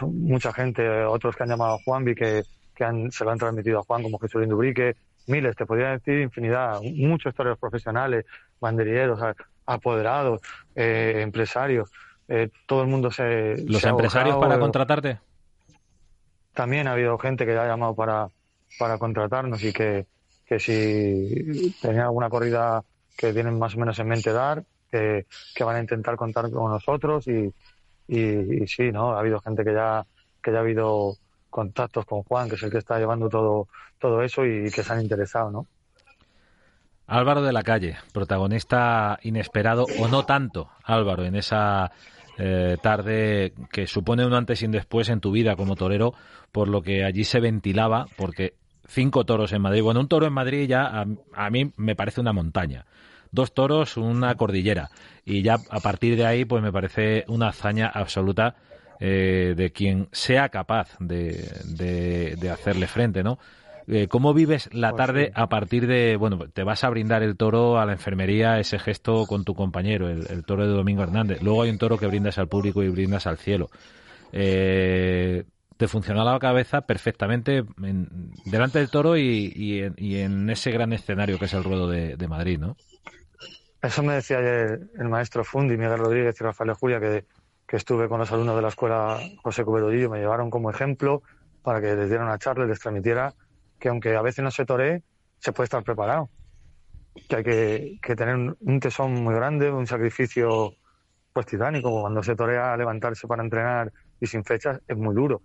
mucha 0.01 0.51
gente, 0.53 0.87
otros 1.05 1.35
que 1.35 1.43
han 1.43 1.49
llamado 1.49 1.75
a 1.75 1.83
Juanvi 1.83 2.15
que, 2.15 2.43
que 2.73 2.83
han, 2.83 3.11
se 3.11 3.23
lo 3.23 3.31
han 3.31 3.37
transmitido 3.37 3.79
a 3.79 3.83
Juan, 3.83 4.03
como 4.03 4.19
Jesús 4.19 4.47
Dubrique, 4.47 4.95
miles, 5.27 5.55
te 5.55 5.65
podría 5.65 5.91
decir 5.91 6.19
infinidad, 6.19 6.81
muchos 6.81 7.35
toreros 7.35 7.59
profesionales, 7.59 8.25
banderilleros, 8.59 9.19
apoderados, 9.65 10.41
eh, 10.75 11.19
empresarios, 11.21 11.91
eh, 12.27 12.49
todo 12.65 12.81
el 12.81 12.87
mundo 12.87 13.11
se... 13.11 13.57
¿Los 13.67 13.81
se 13.81 13.89
empresarios 13.89 14.33
abogado, 14.33 14.51
para 14.51 14.59
contratarte? 14.59 15.19
También 16.53 16.87
ha 16.87 16.93
habido 16.93 17.17
gente 17.17 17.45
que 17.45 17.55
ha 17.57 17.67
llamado 17.67 17.95
para, 17.95 18.29
para 18.79 18.97
contratarnos 18.97 19.63
y 19.63 19.73
que, 19.73 20.07
que 20.45 20.59
si 20.59 21.75
tenía 21.81 22.05
alguna 22.05 22.29
corrida 22.29 22.83
que 23.17 23.33
tienen 23.33 23.59
más 23.59 23.75
o 23.75 23.79
menos 23.79 23.99
en 23.99 24.07
mente 24.07 24.31
dar, 24.31 24.63
que, 24.89 25.25
que 25.53 25.63
van 25.63 25.75
a 25.75 25.81
intentar 25.81 26.15
contar 26.15 26.49
con 26.51 26.71
nosotros 26.71 27.27
y, 27.27 27.51
y, 28.07 28.67
sí, 28.67 28.91
¿no? 28.91 29.13
Ha 29.13 29.19
habido 29.19 29.39
gente 29.41 29.63
que 29.63 29.73
ya, 29.73 30.05
que 30.41 30.51
ya 30.51 30.57
ha 30.59 30.61
habido 30.61 31.15
contactos 31.49 32.05
con 32.05 32.23
Juan, 32.23 32.47
que 32.47 32.55
es 32.55 32.63
el 32.63 32.71
que 32.71 32.77
está 32.77 32.99
llevando 32.99 33.27
todo, 33.27 33.67
todo 33.99 34.21
eso 34.21 34.45
y 34.45 34.69
que 34.71 34.83
se 34.83 34.93
han 34.93 35.01
interesado, 35.01 35.51
¿no? 35.51 35.65
Álvaro 37.07 37.41
de 37.41 37.53
la 37.53 37.63
Calle, 37.63 37.97
protagonista 38.13 39.17
inesperado 39.23 39.85
o 39.99 40.07
no 40.09 40.25
tanto, 40.25 40.69
Álvaro, 40.83 41.23
en 41.23 41.35
esa 41.35 41.91
eh, 42.37 42.77
tarde 42.81 43.53
que 43.71 43.87
supone 43.87 44.25
un 44.25 44.33
antes 44.33 44.61
y 44.61 44.65
un 44.65 44.73
después 44.73 45.07
en 45.09 45.21
tu 45.21 45.31
vida 45.31 45.55
como 45.55 45.75
torero, 45.75 46.13
por 46.51 46.67
lo 46.67 46.81
que 46.81 47.05
allí 47.05 47.23
se 47.23 47.39
ventilaba, 47.39 48.07
porque 48.17 48.55
cinco 48.87 49.25
toros 49.25 49.53
en 49.53 49.61
Madrid, 49.61 49.81
bueno, 49.83 49.99
un 49.99 50.07
toro 50.07 50.25
en 50.25 50.33
Madrid 50.33 50.67
ya 50.67 50.85
a, 50.85 51.05
a 51.33 51.49
mí 51.49 51.71
me 51.77 51.95
parece 51.95 52.21
una 52.21 52.33
montaña 52.33 52.85
dos 53.31 53.53
toros, 53.53 53.97
una 53.97 54.35
cordillera. 54.35 54.89
Y 55.25 55.41
ya 55.41 55.57
a 55.69 55.79
partir 55.79 56.15
de 56.15 56.25
ahí, 56.25 56.45
pues 56.45 56.63
me 56.63 56.71
parece 56.71 57.25
una 57.27 57.49
hazaña 57.49 57.87
absoluta 57.87 58.55
eh, 58.99 59.53
de 59.55 59.71
quien 59.71 60.07
sea 60.11 60.49
capaz 60.49 60.95
de, 60.99 61.49
de, 61.65 62.35
de 62.35 62.49
hacerle 62.49 62.87
frente, 62.87 63.23
¿no? 63.23 63.37
Eh, 63.89 64.07
¿Cómo 64.09 64.33
vives 64.33 64.69
la 64.73 64.93
tarde 64.93 65.31
a 65.33 65.47
partir 65.47 65.87
de, 65.87 66.17
bueno, 66.17 66.39
te 66.51 66.63
vas 66.63 66.83
a 66.83 66.89
brindar 66.89 67.23
el 67.23 67.37
toro 67.37 67.79
a 67.79 67.85
la 67.85 67.93
enfermería, 67.93 68.59
ese 68.59 68.79
gesto 68.79 69.25
con 69.25 69.45
tu 69.45 69.55
compañero, 69.55 70.09
el, 70.09 70.25
el 70.29 70.43
toro 70.43 70.67
de 70.67 70.73
Domingo 70.73 71.03
Hernández? 71.03 71.41
Luego 71.41 71.61
hay 71.61 71.69
un 71.69 71.77
toro 71.77 71.97
que 71.97 72.07
brindas 72.07 72.37
al 72.37 72.49
público 72.49 72.83
y 72.83 72.89
brindas 72.89 73.27
al 73.27 73.37
cielo. 73.37 73.69
Eh, 74.33 75.45
te 75.77 75.87
funciona 75.87 76.23
la 76.23 76.39
cabeza 76.39 76.81
perfectamente 76.81 77.63
en, 77.83 78.31
delante 78.45 78.79
del 78.79 78.89
toro 78.89 79.15
y, 79.15 79.51
y, 79.55 79.81
en, 79.83 79.93
y, 79.97 80.17
en, 80.17 80.49
ese 80.49 80.71
gran 80.71 80.91
escenario 80.91 81.37
que 81.37 81.45
es 81.45 81.53
el 81.53 81.63
ruedo 81.63 81.87
de, 81.87 82.17
de, 82.17 82.27
Madrid, 82.27 82.59
¿no? 82.59 82.75
Eso 83.81 84.01
me 84.01 84.15
decía 84.15 84.39
ayer 84.39 84.89
el 84.97 85.07
maestro 85.07 85.43
Fundi, 85.43 85.77
Miguel 85.77 85.99
Rodríguez 85.99 86.35
y 86.39 86.43
Rafael 86.43 86.73
Julia, 86.73 86.99
que, 86.99 87.25
que 87.67 87.75
estuve 87.75 88.09
con 88.09 88.19
los 88.19 88.31
alumnos 88.31 88.55
de 88.55 88.61
la 88.61 88.69
escuela 88.69 89.19
José 89.43 89.63
Cuberodillo, 89.63 90.09
me 90.09 90.19
llevaron 90.19 90.49
como 90.49 90.71
ejemplo 90.71 91.21
para 91.61 91.79
que 91.79 91.95
les 91.95 92.09
diera 92.09 92.23
una 92.23 92.39
charla 92.39 92.65
y 92.65 92.69
les 92.69 92.79
transmitiera 92.79 93.33
que 93.79 93.89
aunque 93.89 94.15
a 94.15 94.21
veces 94.21 94.43
no 94.43 94.49
se 94.49 94.65
toree, 94.65 95.03
se 95.39 95.51
puede 95.51 95.65
estar 95.65 95.83
preparado. 95.83 96.29
Que 97.29 97.35
hay 97.35 97.43
que, 97.43 97.99
que 98.01 98.15
tener 98.15 98.55
un 98.59 98.79
tesón 98.79 99.13
muy 99.23 99.35
grande, 99.35 99.71
un 99.71 99.85
sacrificio 99.85 100.73
pues 101.33 101.45
titánico. 101.45 102.01
Cuando 102.01 102.23
se 102.23 102.35
torea 102.35 102.75
levantarse 102.77 103.27
para 103.27 103.43
entrenar 103.43 103.91
y 104.19 104.25
sin 104.25 104.43
fechas 104.43 104.79
es 104.87 104.97
muy 104.97 105.13
duro. 105.13 105.41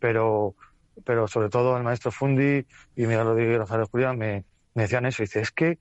Pero, 0.00 0.56
pero 1.04 1.28
sobre 1.28 1.48
todo 1.48 1.76
el 1.76 1.84
maestro 1.84 2.10
Fundi 2.10 2.66
y 2.96 3.06
Miguel 3.06 3.24
Rodríguez 3.24 3.58
Rafael 3.58 3.84
Julián 3.84 4.18
me, 4.18 4.44
me 4.74 4.82
decían 4.82 5.06
eso. 5.06 5.22
Y 5.22 5.26
dice, 5.26 5.40
es 5.40 5.52
que 5.52 5.78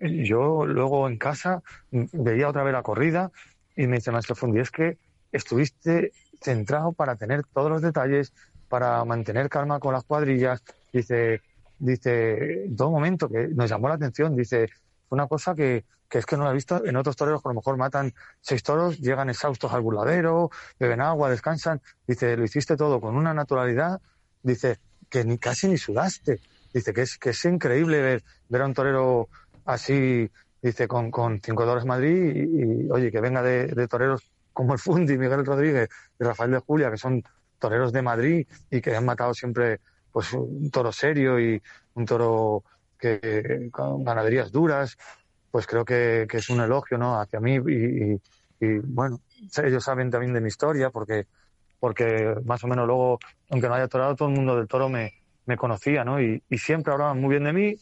yo 0.00 0.66
luego 0.66 1.08
en 1.08 1.16
casa 1.16 1.62
veía 1.90 2.48
otra 2.48 2.62
vez 2.62 2.72
la 2.72 2.82
corrida 2.82 3.30
y 3.76 3.86
me 3.86 3.96
dice 3.96 4.10
maestro 4.10 4.34
Fundi, 4.34 4.60
es 4.60 4.70
que 4.70 4.98
estuviste 5.32 6.12
centrado 6.42 6.92
para 6.92 7.16
tener 7.16 7.44
todos 7.44 7.70
los 7.70 7.82
detalles, 7.82 8.32
para 8.68 9.04
mantener 9.04 9.48
calma 9.48 9.78
con 9.78 9.92
las 9.92 10.04
cuadrillas. 10.04 10.62
Dice, 10.92 11.42
dice, 11.78 12.64
en 12.64 12.76
todo 12.76 12.90
momento 12.90 13.28
que 13.28 13.48
nos 13.48 13.70
llamó 13.70 13.88
la 13.88 13.94
atención, 13.94 14.36
dice, 14.36 14.68
una 15.10 15.26
cosa 15.26 15.54
que, 15.54 15.84
que 16.08 16.18
es 16.18 16.26
que 16.26 16.36
no 16.36 16.44
la 16.44 16.50
he 16.50 16.54
visto 16.54 16.84
en 16.84 16.96
otros 16.96 17.16
toreros 17.16 17.42
que 17.42 17.48
a 17.48 17.52
lo 17.52 17.56
mejor 17.56 17.76
matan 17.76 18.12
seis 18.40 18.62
toros, 18.62 18.98
llegan 18.98 19.30
exhaustos 19.30 19.72
al 19.72 19.80
burladero, 19.80 20.50
beben 20.78 21.00
agua, 21.00 21.30
descansan. 21.30 21.80
Dice, 22.06 22.36
lo 22.36 22.44
hiciste 22.44 22.76
todo 22.76 23.00
con 23.00 23.16
una 23.16 23.32
naturalidad, 23.32 24.00
dice, 24.42 24.78
que 25.08 25.24
ni 25.24 25.38
casi 25.38 25.68
ni 25.68 25.78
sudaste. 25.78 26.40
Dice 26.72 26.92
que 26.92 27.02
es, 27.02 27.18
que 27.18 27.30
es 27.30 27.44
increíble 27.44 28.00
ver, 28.00 28.24
ver 28.48 28.62
a 28.62 28.66
un 28.66 28.74
torero 28.74 29.28
así, 29.64 30.30
dice, 30.62 30.88
con, 30.88 31.10
con 31.10 31.40
cinco 31.40 31.64
dólares 31.64 31.84
Madrid 31.84 32.48
y, 32.48 32.90
oye, 32.90 33.10
que 33.10 33.20
venga 33.20 33.42
de, 33.42 33.66
de 33.66 33.88
toreros 33.88 34.30
como 34.52 34.72
el 34.72 34.78
Fundi, 34.78 35.16
Miguel 35.16 35.46
Rodríguez 35.46 35.88
y 36.18 36.24
Rafael 36.24 36.50
de 36.50 36.58
Julia, 36.58 36.90
que 36.90 36.96
son 36.96 37.22
toreros 37.58 37.92
de 37.92 38.02
Madrid 38.02 38.46
y 38.70 38.80
que 38.80 38.96
han 38.96 39.04
matado 39.04 39.34
siempre 39.34 39.80
pues 40.10 40.32
un 40.32 40.70
toro 40.70 40.90
serio 40.90 41.38
y 41.38 41.62
un 41.94 42.04
toro 42.04 42.64
que 43.00 43.68
con 43.72 44.04
ganaderías 44.04 44.52
duras, 44.52 44.96
pues 45.50 45.66
creo 45.66 45.84
que, 45.84 46.26
que 46.28 46.38
es 46.38 46.50
un 46.50 46.60
elogio 46.60 46.98
¿no? 46.98 47.20
hacia 47.20 47.40
mí 47.40 47.54
y, 47.54 48.12
y, 48.14 48.20
y, 48.60 48.78
bueno, 48.78 49.20
ellos 49.62 49.82
saben 49.84 50.10
también 50.10 50.32
de 50.32 50.40
mi 50.40 50.48
historia 50.48 50.90
porque, 50.90 51.26
porque 51.78 52.34
más 52.44 52.62
o 52.64 52.68
menos 52.68 52.86
luego, 52.86 53.18
aunque 53.50 53.68
no 53.68 53.74
haya 53.74 53.88
torado, 53.88 54.14
todo 54.14 54.28
el 54.28 54.34
mundo 54.34 54.56
del 54.56 54.68
toro 54.68 54.88
me, 54.88 55.12
me 55.46 55.56
conocía 55.56 56.04
¿no? 56.04 56.20
y, 56.20 56.42
y 56.48 56.58
siempre 56.58 56.92
hablaban 56.92 57.20
muy 57.20 57.30
bien 57.30 57.44
de 57.44 57.52
mí, 57.52 57.76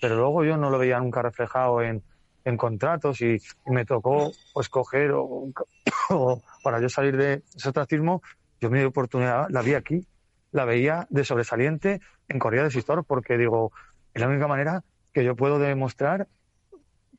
pero 0.00 0.16
luego 0.16 0.44
yo 0.44 0.56
no 0.56 0.70
lo 0.70 0.78
veía 0.78 0.98
nunca 0.98 1.22
reflejado 1.22 1.82
en, 1.82 2.02
en 2.44 2.56
contratos 2.56 3.20
y, 3.20 3.36
y, 3.36 3.70
me 3.70 3.84
tocó 3.84 4.32
pues 4.52 4.68
coger 4.68 5.12
o, 5.12 5.52
o, 6.10 6.42
para 6.64 6.80
yo 6.80 6.88
salir 6.88 7.16
de 7.16 7.42
ese 7.54 7.68
ostracismo, 7.68 8.22
yo 8.60 8.70
mi 8.70 8.82
oportunidad 8.82 9.46
la 9.50 9.62
vi 9.62 9.74
aquí, 9.74 10.06
la 10.50 10.64
veía 10.64 11.06
de 11.10 11.24
sobresaliente 11.24 12.00
en 12.28 12.38
Correa 12.38 12.64
de 12.64 12.70
Sistor 12.70 13.04
porque 13.04 13.38
digo, 13.38 13.72
es 14.14 14.20
la 14.20 14.28
única 14.28 14.46
manera 14.46 14.84
que 15.12 15.24
yo 15.24 15.36
puedo 15.36 15.58
demostrar 15.58 16.28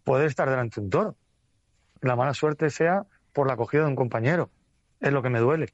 poder 0.04 0.28
estar 0.28 0.50
delante 0.50 0.80
de 0.80 0.86
un 0.86 0.90
toro. 0.90 1.16
La 2.02 2.16
mala 2.16 2.34
suerte 2.34 2.70
sea 2.70 3.06
por 3.32 3.48
la 3.48 3.54
acogida 3.54 3.84
de 3.84 3.90
un 3.90 3.96
compañero, 3.96 4.50
es 5.00 5.12
lo 5.12 5.22
que 5.22 5.30
me 5.30 5.40
duele. 5.40 5.74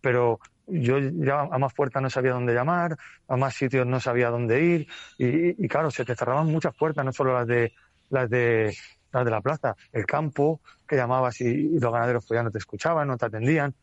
Pero 0.00 0.38
yo 0.66 0.98
ya 0.98 1.40
a 1.40 1.58
más 1.58 1.74
puertas 1.74 2.02
no 2.02 2.10
sabía 2.10 2.32
dónde 2.32 2.54
llamar, 2.54 2.96
a 3.28 3.36
más 3.36 3.54
sitios 3.54 3.86
no 3.86 4.00
sabía 4.00 4.30
dónde 4.30 4.62
ir 4.62 4.88
y, 5.18 5.68
claro, 5.68 5.90
se 5.90 6.04
te 6.04 6.14
cerraban 6.14 6.46
muchas 6.46 6.74
puertas, 6.74 7.04
no 7.04 7.12
solo 7.12 7.34
las 7.34 7.46
de 7.46 7.72
las 8.10 8.30
de 8.30 8.74
la 9.12 9.40
plaza, 9.40 9.76
el 9.92 10.06
campo 10.06 10.60
que 10.88 10.96
llamabas 10.96 11.40
y, 11.40 11.46
y 11.46 11.78
los 11.78 11.92
ganaderos 11.92 12.26
pues 12.26 12.36
ya 12.38 12.42
no 12.42 12.50
te 12.50 12.58
escuchaban, 12.58 13.06
no 13.08 13.16
te 13.16 13.26
atendían 13.26 13.74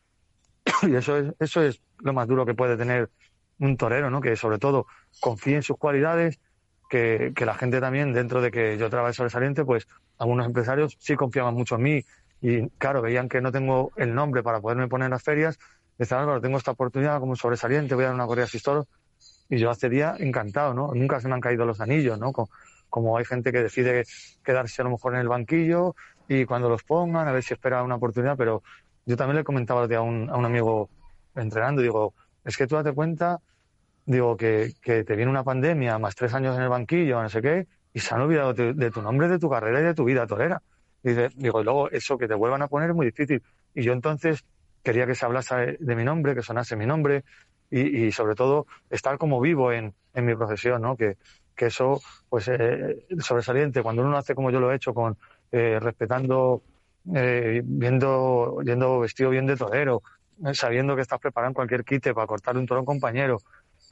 y 0.82 0.94
eso 0.94 1.16
es 1.16 1.34
eso 1.38 1.62
es 1.62 1.80
lo 1.98 2.12
más 2.12 2.28
duro 2.28 2.44
que 2.44 2.54
puede 2.54 2.76
tener 2.76 3.10
un 3.58 3.76
torero, 3.76 4.10
¿no? 4.10 4.20
Que 4.20 4.36
sobre 4.36 4.58
todo 4.58 4.86
confíe 5.20 5.56
en 5.56 5.62
sus 5.62 5.76
cualidades, 5.76 6.40
que, 6.92 7.32
que 7.34 7.46
la 7.46 7.54
gente 7.54 7.80
también, 7.80 8.12
dentro 8.12 8.42
de 8.42 8.50
que 8.50 8.76
yo 8.76 8.90
trabajo 8.90 9.14
sobresaliente, 9.14 9.64
pues 9.64 9.88
algunos 10.18 10.44
empresarios 10.44 10.94
sí 11.00 11.16
confiaban 11.16 11.54
mucho 11.54 11.76
en 11.76 11.82
mí 11.82 12.04
y 12.42 12.68
claro, 12.76 13.00
veían 13.00 13.30
que 13.30 13.40
no 13.40 13.50
tengo 13.50 13.92
el 13.96 14.14
nombre 14.14 14.42
para 14.42 14.60
poderme 14.60 14.88
poner 14.88 15.06
en 15.06 15.12
las 15.12 15.22
ferias, 15.22 15.58
decían, 15.96 16.20
Álvaro, 16.20 16.42
tengo 16.42 16.58
esta 16.58 16.72
oportunidad 16.72 17.18
como 17.18 17.34
sobresaliente, 17.34 17.94
voy 17.94 18.04
a 18.04 18.08
dar 18.08 18.14
una 18.14 18.26
corrida 18.26 18.44
de 18.44 18.84
y 19.48 19.58
yo 19.58 19.70
accedía 19.70 20.16
encantado, 20.18 20.74
¿no? 20.74 20.92
Nunca 20.92 21.18
se 21.18 21.28
me 21.28 21.34
han 21.34 21.40
caído 21.40 21.64
los 21.64 21.80
anillos, 21.80 22.18
¿no? 22.18 22.30
Como, 22.30 22.50
como 22.90 23.16
hay 23.16 23.24
gente 23.24 23.52
que 23.52 23.62
decide 23.62 24.04
quedarse 24.44 24.82
a 24.82 24.84
lo 24.84 24.90
mejor 24.90 25.14
en 25.14 25.20
el 25.20 25.28
banquillo 25.28 25.94
y 26.28 26.44
cuando 26.44 26.68
los 26.68 26.82
pongan, 26.82 27.26
a 27.26 27.32
ver 27.32 27.42
si 27.42 27.54
espera 27.54 27.82
una 27.82 27.94
oportunidad, 27.94 28.36
pero 28.36 28.62
yo 29.06 29.16
también 29.16 29.36
le 29.36 29.44
comentaba 29.44 29.84
a 29.84 30.00
un, 30.02 30.28
a 30.28 30.36
un 30.36 30.44
amigo 30.44 30.90
entrenando, 31.34 31.80
digo, 31.80 32.12
es 32.44 32.54
que 32.58 32.66
tú 32.66 32.74
date 32.74 32.92
cuenta, 32.92 33.40
digo, 34.06 34.36
que, 34.36 34.72
que, 34.80 35.04
te 35.04 35.16
viene 35.16 35.30
una 35.30 35.44
pandemia, 35.44 35.98
más 35.98 36.14
tres 36.14 36.34
años 36.34 36.56
en 36.56 36.62
el 36.62 36.68
banquillo, 36.68 37.22
no 37.22 37.28
sé 37.28 37.42
qué, 37.42 37.66
y 37.94 38.00
se 38.00 38.14
han 38.14 38.22
olvidado 38.22 38.54
de, 38.54 38.90
tu 38.90 39.02
nombre, 39.02 39.28
de 39.28 39.38
tu 39.38 39.48
carrera 39.50 39.80
y 39.80 39.84
de 39.84 39.94
tu 39.94 40.04
vida 40.04 40.26
torera. 40.26 40.62
Digo, 41.02 41.60
y 41.60 41.64
luego 41.64 41.90
eso 41.90 42.16
que 42.16 42.28
te 42.28 42.34
vuelvan 42.34 42.62
a 42.62 42.68
poner 42.68 42.90
es 42.90 42.96
muy 42.96 43.06
difícil. 43.06 43.42
Y 43.74 43.82
yo 43.82 43.92
entonces 43.92 44.44
quería 44.82 45.06
que 45.06 45.14
se 45.14 45.24
hablase 45.24 45.76
de 45.78 45.96
mi 45.96 46.04
nombre, 46.04 46.34
que 46.34 46.42
sonase 46.42 46.76
mi 46.76 46.86
nombre 46.86 47.24
y, 47.70 48.12
sobre 48.12 48.34
todo 48.34 48.66
estar 48.90 49.18
como 49.18 49.40
vivo 49.40 49.72
en, 49.72 49.94
en 50.14 50.24
mi 50.26 50.34
profesión, 50.34 50.82
¿no? 50.82 50.96
Que, 50.96 51.16
que 51.56 51.66
eso, 51.66 52.00
pues, 52.28 52.48
eh, 52.48 53.06
sobresaliente. 53.20 53.82
Cuando 53.82 54.02
uno 54.02 54.16
hace 54.16 54.34
como 54.34 54.50
yo 54.50 54.60
lo 54.60 54.72
he 54.72 54.76
hecho, 54.76 54.94
con 54.94 55.16
eh, 55.50 55.78
respetando, 55.80 56.62
eh, 57.14 57.62
viendo, 57.64 58.60
yendo 58.64 59.00
vestido 59.00 59.30
bien 59.30 59.46
de 59.46 59.56
torero, 59.56 60.02
eh, 60.44 60.54
sabiendo 60.54 60.96
que 60.96 61.02
estás 61.02 61.20
preparando 61.20 61.56
cualquier 61.56 61.84
quite 61.84 62.14
para 62.14 62.26
cortar 62.26 62.56
un 62.56 62.66
toro 62.66 62.78
a 62.78 62.82
un 62.82 62.86
compañero, 62.86 63.38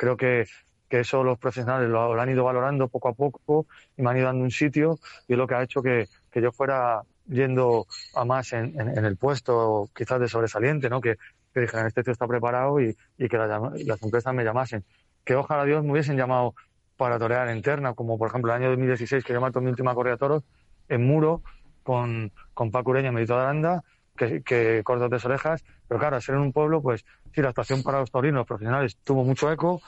creo 0.00 0.16
que, 0.16 0.46
que 0.88 1.00
eso 1.00 1.22
los 1.22 1.38
profesionales 1.38 1.90
lo, 1.90 2.14
lo, 2.14 2.20
han 2.20 2.30
ido 2.30 2.42
valorando 2.42 2.88
poco 2.88 3.08
a 3.08 3.12
poco 3.12 3.66
y 3.98 4.02
me 4.02 4.08
han 4.08 4.16
ido 4.16 4.26
dando 4.26 4.44
un 4.44 4.50
sitio 4.50 4.98
y 5.28 5.34
es 5.34 5.38
lo 5.38 5.46
que 5.46 5.54
ha 5.54 5.62
hecho 5.62 5.82
que, 5.82 6.08
que 6.32 6.40
yo 6.40 6.52
fuera 6.52 7.02
yendo 7.28 7.86
a 8.14 8.24
más 8.24 8.54
en, 8.54 8.80
en, 8.80 8.96
en, 8.96 9.04
el 9.04 9.18
puesto 9.18 9.90
quizás 9.94 10.18
de 10.18 10.26
sobresaliente, 10.26 10.88
¿no? 10.88 11.02
Que, 11.02 11.16
que 11.52 11.60
dijeran, 11.60 11.86
este 11.86 12.02
tío 12.02 12.14
está 12.14 12.26
preparado 12.26 12.80
y, 12.80 12.96
y 13.18 13.28
que 13.28 13.36
la, 13.36 13.46
las 13.84 14.02
empresas 14.02 14.32
me 14.32 14.42
llamasen. 14.42 14.84
Que 15.22 15.34
ojalá 15.34 15.64
Dios 15.66 15.84
me 15.84 15.92
hubiesen 15.92 16.16
llamado 16.16 16.54
para 16.96 17.18
torear 17.18 17.50
en 17.50 17.60
terna, 17.60 17.92
como 17.92 18.16
por 18.16 18.28
ejemplo 18.28 18.50
el 18.52 18.62
año 18.62 18.70
2016 18.70 19.22
que 19.22 19.34
yo 19.34 19.40
mato 19.42 19.60
mi 19.60 19.68
última 19.68 19.94
corrida 19.94 20.14
de 20.14 20.18
toros 20.18 20.44
en 20.88 21.06
Muro 21.06 21.42
con, 21.82 22.32
con 22.54 22.70
Paco 22.70 22.90
Ureña, 22.90 23.12
Merito 23.12 23.34
de 23.34 23.42
Aranda, 23.42 23.84
que, 24.28 24.42
que 24.42 24.82
tres 25.08 25.24
orejas, 25.24 25.64
pero 25.88 25.98
claro, 25.98 26.16
al 26.16 26.22
ser 26.22 26.34
en 26.34 26.42
un 26.42 26.52
pueblo, 26.52 26.82
pues 26.82 27.04
sí, 27.34 27.40
la 27.40 27.48
actuación 27.48 27.82
para 27.82 28.00
los 28.00 28.10
taurinos 28.10 28.46
profesionales 28.46 28.96
tuvo 29.02 29.24
mucho 29.24 29.50
eco, 29.50 29.80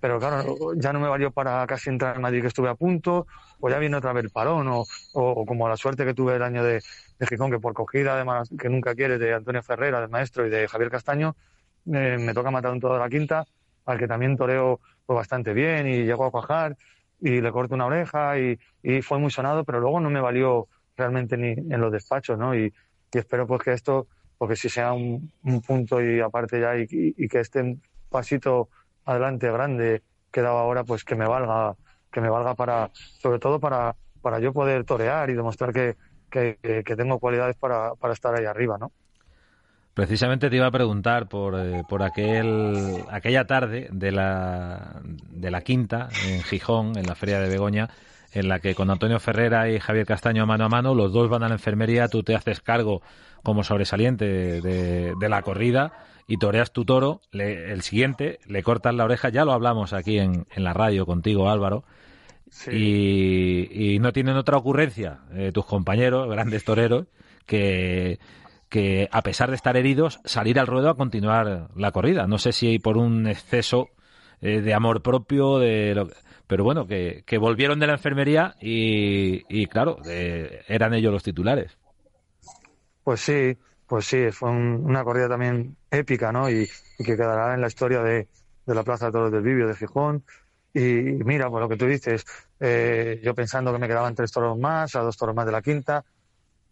pero 0.00 0.18
claro, 0.18 0.74
ya 0.76 0.92
no 0.92 1.00
me 1.00 1.08
valió 1.08 1.30
para 1.30 1.66
casi 1.66 1.90
entrar 1.90 2.16
en 2.16 2.22
Madrid 2.22 2.40
que 2.40 2.48
estuve 2.48 2.68
a 2.68 2.74
punto, 2.74 3.26
o 3.60 3.68
ya 3.68 3.78
viene 3.78 3.96
otra 3.96 4.12
vez 4.12 4.24
el 4.24 4.30
parón, 4.30 4.68
o, 4.68 4.84
o, 5.14 5.46
como 5.46 5.68
la 5.68 5.76
suerte 5.76 6.04
que 6.04 6.14
tuve 6.14 6.36
el 6.36 6.42
año 6.42 6.62
de, 6.62 6.80
de 7.18 7.26
Gijón, 7.26 7.50
que 7.50 7.58
por 7.58 7.74
cogida 7.74 8.14
además 8.14 8.48
que 8.58 8.68
nunca 8.68 8.94
quieres 8.94 9.20
de 9.20 9.34
Antonio 9.34 9.62
Ferrera, 9.62 10.00
del 10.00 10.10
maestro, 10.10 10.46
y 10.46 10.50
de 10.50 10.68
Javier 10.68 10.90
Castaño, 10.90 11.36
eh, 11.92 12.18
me 12.18 12.34
toca 12.34 12.50
matar 12.50 12.72
un 12.72 12.80
todo 12.80 12.94
de 12.94 13.00
la 13.00 13.08
quinta, 13.08 13.44
al 13.86 13.98
que 13.98 14.06
también 14.06 14.36
toreo 14.36 14.80
pues, 15.06 15.16
bastante 15.16 15.52
bien 15.52 15.86
y 15.88 16.04
llegó 16.04 16.26
a 16.26 16.30
cuajar 16.30 16.76
y 17.20 17.40
le 17.40 17.52
corto 17.52 17.74
una 17.74 17.86
oreja 17.86 18.38
y, 18.38 18.58
y, 18.82 19.02
fue 19.02 19.18
muy 19.18 19.30
sonado, 19.30 19.64
pero 19.64 19.80
luego 19.80 20.00
no 20.00 20.10
me 20.10 20.20
valió 20.20 20.68
realmente 20.96 21.36
ni 21.36 21.50
en 21.50 21.80
los 21.80 21.92
despachos, 21.92 22.38
¿no? 22.38 22.54
Y, 22.54 22.72
y 23.12 23.18
espero 23.18 23.46
pues 23.46 23.62
que 23.62 23.72
esto, 23.72 24.06
porque 24.38 24.56
si 24.56 24.68
sea 24.68 24.92
un, 24.92 25.32
un 25.44 25.60
punto 25.60 26.02
y 26.02 26.20
aparte 26.20 26.60
ya 26.60 26.76
y, 26.76 26.86
que 27.28 27.40
este 27.40 27.78
pasito 28.08 28.68
adelante 29.04 29.50
grande 29.50 30.02
que 30.30 30.40
he 30.40 30.42
dado 30.42 30.58
ahora, 30.58 30.84
pues 30.84 31.04
que 31.04 31.14
me 31.14 31.26
valga, 31.26 31.76
que 32.10 32.20
me 32.20 32.30
valga 32.30 32.54
para, 32.54 32.90
sobre 32.94 33.38
todo 33.38 33.60
para, 33.60 33.94
para 34.22 34.38
yo 34.38 34.52
poder 34.52 34.84
torear 34.84 35.28
y 35.30 35.34
demostrar 35.34 35.72
que, 35.72 35.96
que, 36.30 36.56
que 36.62 36.96
tengo 36.96 37.18
cualidades 37.18 37.56
para, 37.56 37.94
para 37.94 38.14
estar 38.14 38.34
ahí 38.34 38.46
arriba, 38.46 38.78
¿no? 38.78 38.92
Precisamente 39.94 40.48
te 40.48 40.56
iba 40.56 40.66
a 40.66 40.70
preguntar 40.70 41.28
por, 41.28 41.54
eh, 41.54 41.82
por 41.86 42.02
aquel, 42.02 43.04
aquella 43.10 43.46
tarde 43.46 43.88
de 43.92 44.10
la, 44.10 45.02
de 45.04 45.50
la 45.50 45.60
quinta 45.60 46.08
en 46.26 46.42
Gijón, 46.42 46.96
en 46.96 47.06
la 47.06 47.14
Feria 47.14 47.40
de 47.40 47.50
Begoña, 47.50 47.90
en 48.32 48.48
la 48.48 48.60
que 48.60 48.74
con 48.74 48.90
Antonio 48.90 49.20
Ferrera 49.20 49.70
y 49.70 49.78
Javier 49.78 50.06
Castaño 50.06 50.46
mano 50.46 50.64
a 50.64 50.68
mano, 50.68 50.94
los 50.94 51.12
dos 51.12 51.28
van 51.28 51.42
a 51.42 51.48
la 51.48 51.54
enfermería, 51.54 52.08
tú 52.08 52.22
te 52.22 52.34
haces 52.34 52.60
cargo 52.60 53.02
como 53.42 53.64
sobresaliente 53.64 54.60
de, 54.60 55.14
de 55.18 55.28
la 55.28 55.42
corrida 55.42 55.92
y 56.26 56.38
toreas 56.38 56.72
tu 56.72 56.84
toro, 56.84 57.20
le, 57.30 57.72
el 57.72 57.82
siguiente, 57.82 58.38
le 58.46 58.62
cortas 58.62 58.94
la 58.94 59.04
oreja, 59.04 59.28
ya 59.28 59.44
lo 59.44 59.52
hablamos 59.52 59.92
aquí 59.92 60.18
en, 60.18 60.46
en 60.54 60.64
la 60.64 60.72
radio 60.72 61.04
contigo 61.04 61.50
Álvaro, 61.50 61.84
sí. 62.48 62.70
y, 62.72 63.94
y, 63.94 63.98
no 63.98 64.12
tienen 64.12 64.36
otra 64.36 64.56
ocurrencia 64.56 65.20
eh, 65.34 65.50
tus 65.52 65.66
compañeros, 65.66 66.30
grandes 66.30 66.64
toreros, 66.64 67.06
que 67.46 68.18
que 68.72 69.06
a 69.12 69.20
pesar 69.20 69.50
de 69.50 69.56
estar 69.56 69.76
heridos, 69.76 70.18
salir 70.24 70.58
al 70.58 70.66
ruedo 70.66 70.88
a 70.88 70.96
continuar 70.96 71.68
la 71.76 71.92
corrida. 71.92 72.26
No 72.26 72.38
sé 72.38 72.52
si 72.52 72.78
por 72.78 72.96
un 72.96 73.26
exceso 73.26 73.90
eh, 74.40 74.62
de 74.62 74.72
amor 74.72 75.02
propio, 75.02 75.58
de 75.58 75.94
lo, 75.94 76.08
pero 76.52 76.64
bueno, 76.64 76.86
que, 76.86 77.22
que, 77.24 77.38
volvieron 77.38 77.80
de 77.80 77.86
la 77.86 77.94
enfermería 77.94 78.56
y, 78.60 79.66
claro, 79.68 79.96
eh, 80.04 80.60
eran 80.68 80.92
ellos 80.92 81.10
los 81.10 81.22
titulares. 81.22 81.78
Pues 83.02 83.22
sí, 83.22 83.56
pues 83.86 84.04
sí, 84.04 84.30
fue 84.32 84.50
un, 84.50 84.84
una 84.84 85.02
corrida 85.02 85.30
también 85.30 85.78
épica, 85.90 86.30
¿no? 86.30 86.50
Y, 86.50 86.68
que 86.98 87.16
quedará 87.16 87.54
en 87.54 87.62
la 87.62 87.68
historia 87.68 88.02
de, 88.02 88.28
la 88.66 88.82
Plaza 88.82 89.06
de 89.06 89.12
Toros 89.12 89.32
del 89.32 89.42
Vivio 89.42 89.66
de 89.66 89.74
Gijón. 89.74 90.24
Y 90.74 90.82
mira, 91.24 91.48
por 91.48 91.62
lo 91.62 91.70
que 91.70 91.78
tú 91.78 91.86
dices, 91.86 92.26
eh, 92.60 93.18
yo 93.24 93.34
pensando 93.34 93.72
que 93.72 93.78
me 93.78 93.88
quedaban 93.88 94.14
tres 94.14 94.30
toros 94.30 94.58
más, 94.58 94.94
a 94.94 95.00
dos 95.00 95.16
toros 95.16 95.34
más 95.34 95.46
de 95.46 95.52
la 95.52 95.62
quinta, 95.62 96.04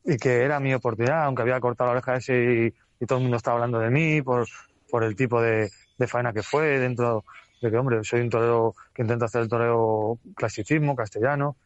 y 0.05 0.19
que 0.19 0.43
era 0.43 0.61
mi 0.61 0.75
oportunidad, 0.75 1.25
aunque 1.25 1.41
había 1.41 1.59
cortado 1.59 1.89
la 1.89 2.01
oreja 2.01 2.17
ese 2.17 2.75
y, 3.01 3.07
todo 3.07 3.17
el 3.17 3.23
mundo 3.23 3.39
estaba 3.39 3.55
hablando 3.55 3.79
de 3.79 3.89
mí 3.89 4.21
por, 4.21 4.47
el 5.03 5.17
tipo 5.17 5.41
de, 5.41 5.71
faena 6.07 6.35
que 6.35 6.43
fue 6.43 6.79
dentro 6.79 7.25
de 7.61 7.71
que, 7.71 7.77
hombre, 7.77 8.03
soy 8.05 8.21
un 8.21 8.31
torero 8.31 8.75
que 8.95 9.03
intenta 9.03 9.27
hacer 9.27 9.43
el 9.43 9.49
toreo 9.49 10.19
clasicismo, 10.35 10.97
castellano, 10.97 11.57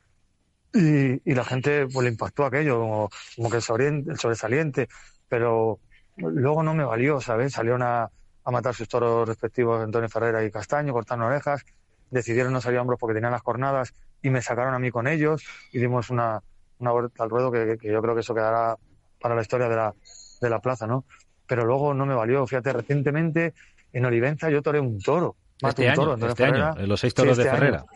y, 0.73 1.31
y 1.31 1.35
la 1.35 1.45
gente 1.45 1.87
pues 1.87 2.05
le 2.05 2.11
impactó 2.11 2.45
aquello, 2.45 2.81
como, 2.81 3.11
como 3.37 3.51
que 3.51 3.59
el, 3.59 4.11
el 4.11 4.19
sobresaliente, 4.19 4.89
pero 5.29 5.79
luego 6.17 6.63
no 6.63 6.75
me 6.75 6.85
valió, 6.85 7.21
¿sabes? 7.21 7.53
Salieron 7.53 7.83
a, 7.83 8.11
a 8.45 8.51
matar 8.51 8.75
sus 8.75 8.89
toros 8.89 9.29
respectivos 9.29 9.83
Antonio 9.83 10.09
Ferrera 10.09 10.45
y 10.45 10.51
Castaño, 10.51 10.93
cortaron 10.93 11.27
orejas, 11.27 11.65
decidieron 12.11 12.53
no 12.53 12.61
salir 12.61 12.79
a 12.79 12.83
hombros 12.83 12.99
porque 12.99 13.15
tenían 13.15 13.33
las 13.33 13.43
jornadas 13.43 13.95
y 14.23 14.31
me 14.31 14.43
sacaron 14.43 14.75
a 14.75 14.79
mí 14.79 14.91
con 14.91 15.07
ellos 15.07 15.45
y 15.73 15.79
dimos 15.79 16.11
una, 16.11 16.41
una 16.79 16.91
vuelta 16.93 17.23
al 17.23 17.31
ruedo 17.31 17.51
que, 17.51 17.77
que, 17.79 17.93
yo 17.93 18.03
creo 18.03 18.15
que 18.15 18.21
eso 18.21 18.35
quedará 18.35 18.77
para 19.21 19.35
la 19.35 19.43
historia 19.43 19.69
de 19.69 19.77
la, 19.77 19.95
de 20.41 20.51
la 20.51 20.61
plaza, 20.61 20.87
¿no? 20.87 21.05
Pero 21.47 21.65
luego 21.65 21.95
no 21.95 22.07
me 22.07 22.15
valió. 22.15 22.47
Fíjate, 22.47 22.73
recientemente 22.73 23.55
en 23.93 24.05
Olivenza 24.05 24.51
yo 24.51 24.63
toré 24.63 24.81
un 24.81 24.99
toro. 25.01 25.37
Este, 25.61 25.89
un 25.89 25.95
toro, 25.95 26.13
año, 26.15 26.27
este 26.27 26.45
año, 26.45 26.75
en 26.79 26.89
los 26.89 27.01
seis 27.01 27.15
toros 27.15 27.37
sí, 27.37 27.43
este 27.43 27.53
de 27.53 27.59
Ferrera. 27.59 27.79
Año. 27.79 27.89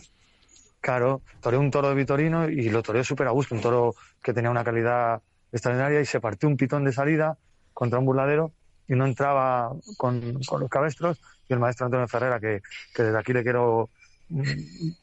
Claro, 0.80 1.22
toré 1.40 1.56
un 1.56 1.70
toro 1.70 1.88
de 1.88 1.94
Vitorino 1.94 2.48
y 2.48 2.70
lo 2.70 2.82
toré 2.82 3.02
súper 3.02 3.26
a 3.26 3.30
gusto, 3.30 3.54
un 3.54 3.60
toro 3.60 3.94
que 4.22 4.32
tenía 4.32 4.50
una 4.50 4.64
calidad 4.64 5.20
extraordinaria 5.52 6.00
y 6.00 6.06
se 6.06 6.20
partió 6.20 6.48
un 6.48 6.56
pitón 6.56 6.84
de 6.84 6.92
salida 6.92 7.36
contra 7.74 7.98
un 7.98 8.06
burladero 8.06 8.52
y 8.86 8.94
no 8.94 9.06
entraba 9.06 9.72
con, 9.96 10.40
con 10.44 10.60
los 10.60 10.70
cabestros 10.70 11.20
y 11.48 11.52
el 11.52 11.58
maestro 11.58 11.86
Antonio 11.86 12.06
Ferrera, 12.08 12.40
que, 12.40 12.62
que 12.94 13.02
desde 13.02 13.18
aquí 13.18 13.32
le 13.32 13.42
quiero 13.42 13.90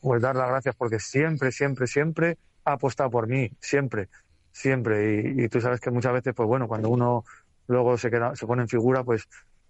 pues 0.02 0.22
dar 0.22 0.36
las 0.36 0.50
gracias 0.50 0.76
porque 0.76 1.00
siempre, 1.00 1.52
siempre, 1.52 1.88
siempre 1.88 2.38
ha 2.64 2.74
apostado 2.74 3.10
por 3.10 3.28
mí, 3.28 3.52
siempre, 3.60 4.10
siempre. 4.52 5.34
Y, 5.36 5.44
y, 5.44 5.50
tú 5.50 5.60
sabes 5.62 5.80
que 5.80 5.92
muchas 5.92 6.14
veces, 6.14 6.34
pues 6.34 6.48
bueno, 6.48 6.68
cuando 6.68 6.90
uno 6.90 7.26
luego 7.68 7.98
se 7.98 8.10
queda, 8.10 8.36
se 8.36 8.46
pone 8.46 8.64
en 8.64 8.70
figura, 8.70 9.04
pues, 9.04 9.28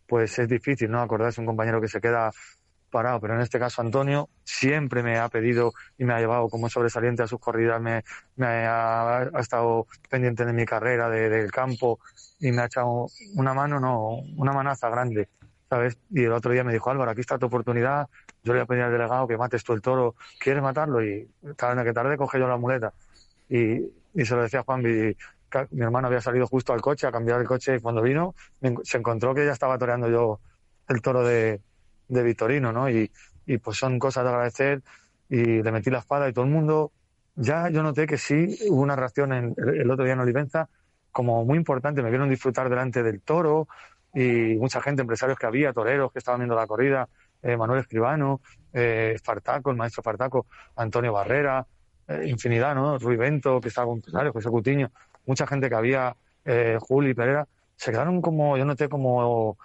pues 0.07 0.37
es 0.39 0.47
difícil, 0.47 0.91
¿no? 0.91 1.01
Acordarse 1.01 1.39
un 1.41 1.47
compañero 1.47 1.81
que 1.81 1.87
se 1.87 2.01
queda 2.01 2.31
parado. 2.95 3.19
Pero 3.19 3.35
en 3.35 3.41
este 3.41 3.59
caso, 3.59 3.81
Antonio 3.81 4.29
siempre 4.45 5.03
me 5.03 5.17
ha 5.17 5.27
pedido 5.27 5.73
y 5.97 6.05
me 6.05 6.13
ha 6.13 6.19
llevado 6.19 6.47
como 6.49 6.69
sobresaliente 6.69 7.23
a 7.23 7.27
sus 7.27 7.39
corridas, 7.39 7.81
me, 7.81 8.03
me 8.37 8.45
ha, 8.47 9.19
ha, 9.19 9.39
estado 9.41 9.87
pendiente 10.09 10.45
de 10.45 10.53
mi 10.53 10.65
carrera, 10.65 11.09
de, 11.09 11.29
del 11.29 11.51
campo, 11.51 11.99
y 12.39 12.53
me 12.53 12.61
ha 12.61 12.65
echado 12.65 13.07
una 13.35 13.53
mano, 13.53 13.81
no, 13.81 14.21
una 14.37 14.53
manaza 14.53 14.89
grande. 14.89 15.27
¿sabes? 15.69 15.97
Y 16.09 16.23
el 16.23 16.31
otro 16.31 16.51
día 16.53 16.63
me 16.63 16.71
dijo, 16.71 16.89
Álvaro, 16.89 17.11
aquí 17.11 17.21
está 17.21 17.37
tu 17.37 17.47
oportunidad, 17.47 18.07
yo 18.43 18.53
le 18.53 18.59
voy 18.59 18.63
a 18.63 18.65
pedir 18.65 18.83
al 18.83 18.91
delegado 18.91 19.27
que 19.27 19.35
mates 19.35 19.63
tú 19.63 19.73
el 19.73 19.81
toro, 19.81 20.15
¿quieres 20.39 20.63
matarlo? 20.63 21.03
Y 21.03 21.27
tarde 21.57 21.83
que 21.83 21.91
tarde 21.91 22.15
coge 22.15 22.39
yo 22.39 22.47
la 22.47 22.57
muleta. 22.57 22.93
Y, 23.49 23.91
y 24.13 24.25
se 24.25 24.35
lo 24.35 24.43
decía 24.43 24.61
a 24.61 24.63
Juan, 24.63 24.81
mi, 24.83 25.15
mi 25.71 25.81
hermano 25.81 26.07
había 26.07 26.21
salido 26.21 26.47
justo 26.47 26.71
al 26.71 26.81
coche 26.81 27.07
a 27.07 27.11
cambiar 27.11 27.41
el 27.41 27.47
coche 27.47 27.75
y 27.75 27.79
cuando 27.79 28.01
vino 28.01 28.35
se 28.83 28.97
encontró 28.97 29.33
que 29.33 29.45
ya 29.45 29.51
estaba 29.51 29.77
toreando 29.77 30.09
yo 30.09 30.39
el 30.87 31.01
toro 31.01 31.23
de, 31.23 31.61
de 32.07 32.23
Vitorino, 32.23 32.71
¿no? 32.71 32.89
Y, 32.89 33.11
y 33.45 33.57
pues 33.57 33.77
son 33.77 33.99
cosas 33.99 34.23
de 34.23 34.29
agradecer 34.29 34.81
y 35.29 35.63
le 35.63 35.71
metí 35.71 35.89
la 35.89 35.99
espada 35.99 36.29
y 36.29 36.33
todo 36.33 36.45
el 36.45 36.51
mundo, 36.51 36.91
ya 37.35 37.69
yo 37.69 37.83
noté 37.83 38.07
que 38.07 38.17
sí 38.17 38.57
hubo 38.69 38.81
una 38.81 38.95
reacción 38.95 39.33
en, 39.33 39.55
el 39.57 39.89
otro 39.89 40.05
día 40.05 40.13
en 40.13 40.19
Olivenza 40.19 40.69
como 41.11 41.45
muy 41.45 41.57
importante, 41.57 42.01
me 42.01 42.09
vieron 42.09 42.29
disfrutar 42.29 42.69
delante 42.69 43.01
del 43.01 43.21
toro, 43.21 43.67
y 44.13 44.55
mucha 44.55 44.81
gente, 44.81 45.01
empresarios 45.01 45.37
que 45.37 45.45
había, 45.45 45.73
toreros 45.73 46.11
que 46.11 46.19
estaban 46.19 46.39
viendo 46.39 46.55
la 46.55 46.67
corrida, 46.67 47.07
eh, 47.41 47.57
Manuel 47.57 47.81
Escribano, 47.81 48.41
eh, 48.73 49.11
Espartaco, 49.15 49.71
el 49.71 49.77
maestro 49.77 50.01
Espartaco, 50.01 50.45
Antonio 50.75 51.13
Barrera, 51.13 51.65
eh, 52.07 52.23
infinidad, 52.27 52.75
¿no? 52.75 52.97
Rui 52.97 53.17
Bento, 53.17 53.59
que 53.59 53.67
estaba 53.67 53.87
con 53.87 53.97
empresarios, 53.97 54.33
José 54.33 54.49
Cutiño, 54.49 54.91
mucha 55.25 55.45
gente 55.47 55.69
que 55.69 55.75
había, 55.75 56.15
eh, 56.45 56.77
Juli 56.79 57.13
Pereira, 57.13 57.47
se 57.75 57.91
quedaron 57.91 58.21
como, 58.21 58.57
yo 58.57 58.65
noté 58.65 58.87
como 58.87 59.57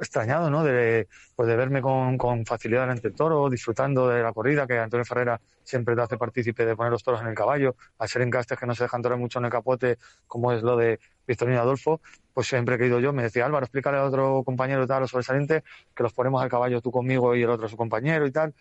extrañado, 0.00 0.50
¿no? 0.50 0.64
De, 0.64 1.08
pues 1.34 1.48
verme 1.48 1.80
con, 1.82 2.44
facilidad 2.46 2.82
delante 2.82 3.08
del 3.08 3.16
toro, 3.16 3.48
disfrutando 3.50 4.08
de 4.08 4.22
la 4.22 4.32
corrida, 4.32 4.66
que 4.66 4.78
Antonio 4.78 5.04
Ferrera 5.04 5.40
siempre 5.62 5.94
te 5.94 6.02
hace 6.02 6.16
partícipe 6.16 6.64
de 6.64 6.76
poner 6.76 6.92
los 6.92 7.02
toros 7.02 7.20
en 7.20 7.26
el 7.26 7.34
caballo, 7.34 7.76
al 7.98 8.08
ser 8.08 8.22
encastes 8.22 8.58
que 8.58 8.66
no 8.66 8.74
se 8.74 8.84
dejan 8.84 9.02
torar 9.02 9.18
mucho 9.18 9.38
en 9.38 9.46
el 9.46 9.50
capote, 9.50 9.98
como 10.26 10.52
es 10.52 10.62
lo 10.62 10.76
de 10.76 10.98
Victorino 11.26 11.60
Adolfo, 11.60 12.00
pues 12.32 12.48
siempre 12.48 12.76
he 12.76 12.86
ido 12.86 13.00
yo 13.00 13.12
me 13.12 13.22
decía, 13.22 13.46
Álvaro, 13.46 13.64
explícale 13.64 13.98
a 13.98 14.04
otro 14.04 14.42
compañero 14.44 14.84
y 14.84 14.86
tal, 14.86 15.02
los 15.02 15.10
sobresalientes, 15.10 15.62
que 15.94 16.02
los 16.02 16.12
ponemos 16.12 16.42
al 16.42 16.48
caballo 16.48 16.80
tú 16.80 16.90
conmigo 16.90 17.34
y 17.36 17.42
el 17.42 17.50
otro 17.50 17.66
a 17.66 17.68
su 17.68 17.76
compañero 17.76 18.26
y 18.26 18.32
tal. 18.32 18.54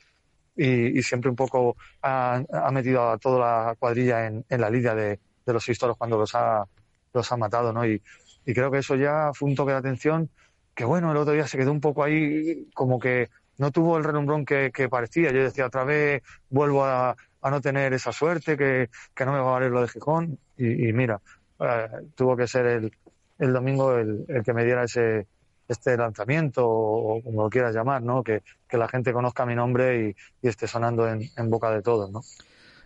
Y, 0.60 1.04
siempre 1.04 1.30
un 1.30 1.36
poco 1.36 1.78
ha, 2.02 2.42
metido 2.72 3.12
a 3.12 3.20
toda 3.20 3.68
la 3.68 3.76
cuadrilla 3.76 4.26
en, 4.26 4.44
la 4.50 4.72
lidia 4.72 4.96
de, 4.96 5.20
de 5.46 5.54
los 5.54 5.64
seis 5.64 5.78
toros 5.78 5.98
cuando 5.98 6.18
los 6.18 6.34
ha, 6.34 6.66
los 7.14 7.32
ha 7.32 7.38
matado, 7.38 7.72
¿no? 7.72 7.86
Y, 7.86 8.02
y 8.48 8.54
creo 8.54 8.72
que 8.72 8.80
eso 8.80 8.96
ya 8.96 9.32
fue 9.34 9.50
un 9.50 9.56
toque 9.56 9.74
de 9.74 9.78
atención 9.78 10.30
que, 10.78 10.86
bueno, 10.86 11.12
el 11.12 11.18
otro 11.18 11.34
día 11.34 11.48
se 11.48 11.58
quedó 11.58 11.72
un 11.72 11.82
poco 11.82 12.04
ahí 12.04 12.70
como 12.76 13.00
que 13.00 13.30
no 13.58 13.72
tuvo 13.72 13.98
el 13.98 14.04
renombrón 14.04 14.46
que, 14.46 14.72
parecía. 14.88 15.32
Yo 15.32 15.42
decía, 15.42 15.66
otra 15.66 15.84
vez 15.84 16.22
vuelvo 16.52 16.86
a, 16.86 17.16
no 17.50 17.62
tener 17.62 17.94
esa 17.94 18.12
suerte, 18.12 18.56
que, 18.56 18.90
que, 19.16 19.26
no 19.26 19.32
me 19.32 19.40
va 19.40 19.50
a 19.50 19.52
valer 19.54 19.72
lo 19.72 19.82
de 19.82 19.88
Gijón. 19.88 20.38
Y, 20.56 20.94
mira, 20.94 21.20
eh, 21.60 21.88
tuvo 22.14 22.38
que 22.38 22.46
ser 22.48 22.68
el, 22.68 22.92
el 23.40 23.54
domingo 23.54 23.98
el, 23.98 24.28
que 24.46 24.54
me 24.54 24.64
diera 24.64 24.84
ese 24.84 25.26
este 25.68 25.98
lanzamiento 25.98 26.66
o, 26.66 27.24
como 27.24 27.44
lo 27.44 27.50
quieras 27.50 27.74
llamar, 27.74 28.04
¿no? 28.04 28.24
Que, 28.24 28.44
que 28.70 28.78
la 28.78 28.88
gente 28.88 29.12
conozca 29.12 29.48
mi 29.48 29.56
nombre 29.56 30.10
y, 30.10 30.16
y 30.46 30.48
esté 30.48 30.68
sonando 30.68 31.10
en, 31.10 31.24
en, 31.36 31.50
boca 31.50 31.72
de 31.72 31.82
todos, 31.82 32.12
¿no? 32.12 32.22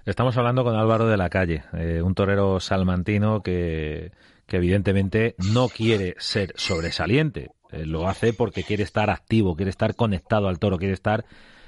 Estamos 0.06 0.38
hablando 0.38 0.64
con 0.64 0.76
Álvaro 0.76 1.08
de 1.08 1.18
la 1.18 1.30
Calle, 1.30 1.66
eh, 1.74 2.02
un 2.02 2.16
torero 2.16 2.62
salmantino 2.62 3.44
que, 3.44 4.14
que 4.48 4.58
evidentemente 4.58 5.36
no 5.54 5.68
quiere 5.68 6.16
ser 6.18 6.54
sobresaliente, 6.56 7.52
eh, 7.72 7.86
lo 7.86 8.08
hace 8.08 8.34
porque 8.34 8.64
quiere 8.64 8.84
estar 8.84 9.10
activo, 9.10 9.56
quiere 9.56 9.70
estar 9.70 9.96
conectado 9.96 10.48
al 10.48 10.60
toro, 10.60 10.78
quiere 10.78 10.94
estar 10.94 11.26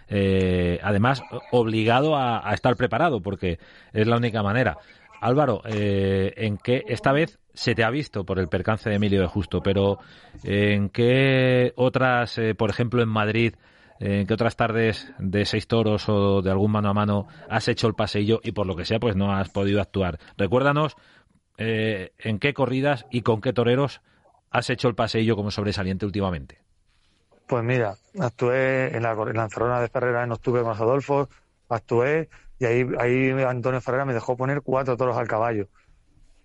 eh, 0.10 0.80
además 0.84 1.24
obligado 1.52 2.16
a, 2.16 2.48
a, 2.48 2.54
estar 2.54 2.76
preparado 2.76 3.22
porque 3.22 3.58
es 3.94 4.08
la 4.08 4.18
única 4.18 4.44
manera. 4.44 4.78
Álvaro, 5.22 5.62
eh, 5.66 6.34
¿en 6.36 6.58
qué 6.58 6.84
esta 6.88 7.14
vez 7.14 7.40
se 7.54 7.74
te 7.74 7.84
ha 7.84 7.90
visto 7.90 8.26
por 8.26 8.40
el 8.40 8.50
percance 8.50 8.90
de 8.90 8.98
Emilio 8.98 9.22
de 9.22 9.28
Justo, 9.28 9.62
pero 9.62 10.00
en 10.44 10.90
qué 10.90 11.72
otras, 11.78 12.40
por 12.58 12.70
ejemplo 12.70 13.02
en 13.02 13.10
Madrid, 13.10 13.56
en 14.00 14.28
qué 14.28 14.34
otras 14.34 14.58
tardes 14.58 15.14
de 15.20 15.46
seis 15.46 15.68
toros 15.68 16.10
o 16.10 16.42
de 16.42 16.52
algún 16.52 16.72
mano 16.72 16.90
a 16.90 16.94
mano 16.94 17.28
has 17.50 17.68
hecho 17.70 17.88
el 17.88 17.94
paseillo 17.94 18.42
y 18.44 18.52
por 18.52 18.68
lo 18.68 18.76
que 18.76 18.86
sea 18.86 19.00
pues 19.00 19.16
no 19.16 19.32
has 19.32 19.50
podido 19.50 19.80
actuar? 19.80 20.20
Recuérdanos 20.36 20.98
en 21.58 22.40
qué 22.40 22.54
corridas 22.54 23.06
y 23.12 23.22
con 23.22 23.40
qué 23.40 23.54
toreros 23.54 24.02
has 24.54 24.70
hecho 24.70 24.88
el 24.88 24.96
paseillo 24.96 25.36
como 25.36 25.52
sobresaliente 25.52 26.06
últimamente. 26.06 26.60
Pues 27.48 27.64
mira, 27.64 27.96
actué 28.20 28.96
en 28.96 29.04
la, 29.04 29.12
en 29.12 29.36
la 29.36 29.82
de 29.82 29.90
Ferrera 29.90 30.24
en 30.24 30.32
octubre 30.32 30.62
con 30.62 30.72
Adolfo, 30.72 31.28
actué 31.68 32.30
y 32.60 32.66
ahí, 32.66 32.86
ahí 33.00 33.32
Antonio 33.44 33.82
Ferrera 33.82 34.06
me 34.06 34.14
dejó 34.14 34.38
poner 34.38 34.62
cuatro 34.62 34.96
toros 34.96 35.18
al 35.18 35.28
caballo, 35.28 35.68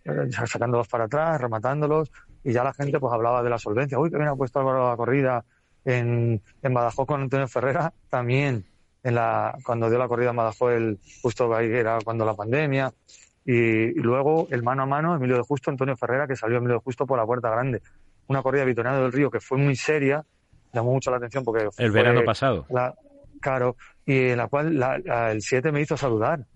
eh, 0.05 0.31
sacándolos 0.47 0.88
para 0.88 1.05
atrás, 1.05 1.40
rematándolos, 1.40 2.11
y 2.42 2.53
ya 2.53 2.64
la 2.64 2.73
gente 2.73 2.99
pues 2.99 3.12
hablaba 3.12 3.42
de 3.42 3.51
la 3.51 3.59
solvencia. 3.59 3.99
Uy, 3.99 4.11
que 4.11 4.16
bien 4.16 4.29
ha 4.29 4.35
puesto 4.35 4.59
Álvaro 4.59 4.88
la 4.88 4.97
corrida 4.97 5.44
en, 5.85 6.42
en 6.62 6.75
Badajoz 6.75 7.07
con 7.07 7.23
Antonio 7.23 7.47
Ferrera, 7.47 7.92
también 8.09 8.64
en 9.03 9.14
la, 9.14 9.57
cuando 9.64 9.88
dio 9.88 9.99
la 9.99 10.09
corrida 10.09 10.31
en 10.31 10.37
Badajoz, 10.37 10.73
el, 10.73 10.99
justo 11.23 11.55
ahí 11.55 11.71
era 11.71 11.99
cuando 12.03 12.25
la 12.25 12.35
pandemia, 12.35 12.92
y, 13.44 13.55
y, 13.55 13.94
luego 13.94 14.47
el 14.51 14.62
mano 14.62 14.83
a 14.83 14.87
mano, 14.87 15.14
Emilio 15.14 15.37
de 15.37 15.42
Justo, 15.42 15.71
Antonio 15.71 15.97
Ferrera, 15.97 16.27
que 16.27 16.37
salió 16.37 16.59
Emilio 16.59 16.77
de 16.77 16.83
Justo 16.83 17.07
por 17.07 17.18
la 17.18 17.25
puerta 17.25 17.49
grande. 17.49 17.81
Una 18.29 18.43
corrida 18.43 18.61
de 18.61 18.67
Vitoriano 18.67 19.03
del 19.03 19.12
Río 19.12 19.31
que 19.31 19.41
fue 19.41 19.59
muy 19.59 19.77
seria, 19.77 20.25
llamó 20.73 20.93
mucho 20.93 21.11
la 21.11 21.17
atención 21.17 21.45
porque... 21.45 21.69
El 21.79 21.91
verano 21.91 22.25
pasado. 22.25 22.67
La, 22.71 22.95
claro, 23.41 23.77
y 24.07 24.29
en 24.29 24.38
la 24.38 24.49
cual 24.49 24.79
la, 24.79 24.99
la, 24.99 25.33
el 25.33 25.43
7 25.43 25.73
me 25.73 25.81
hizo 25.81 25.97
saludar. 25.97 26.47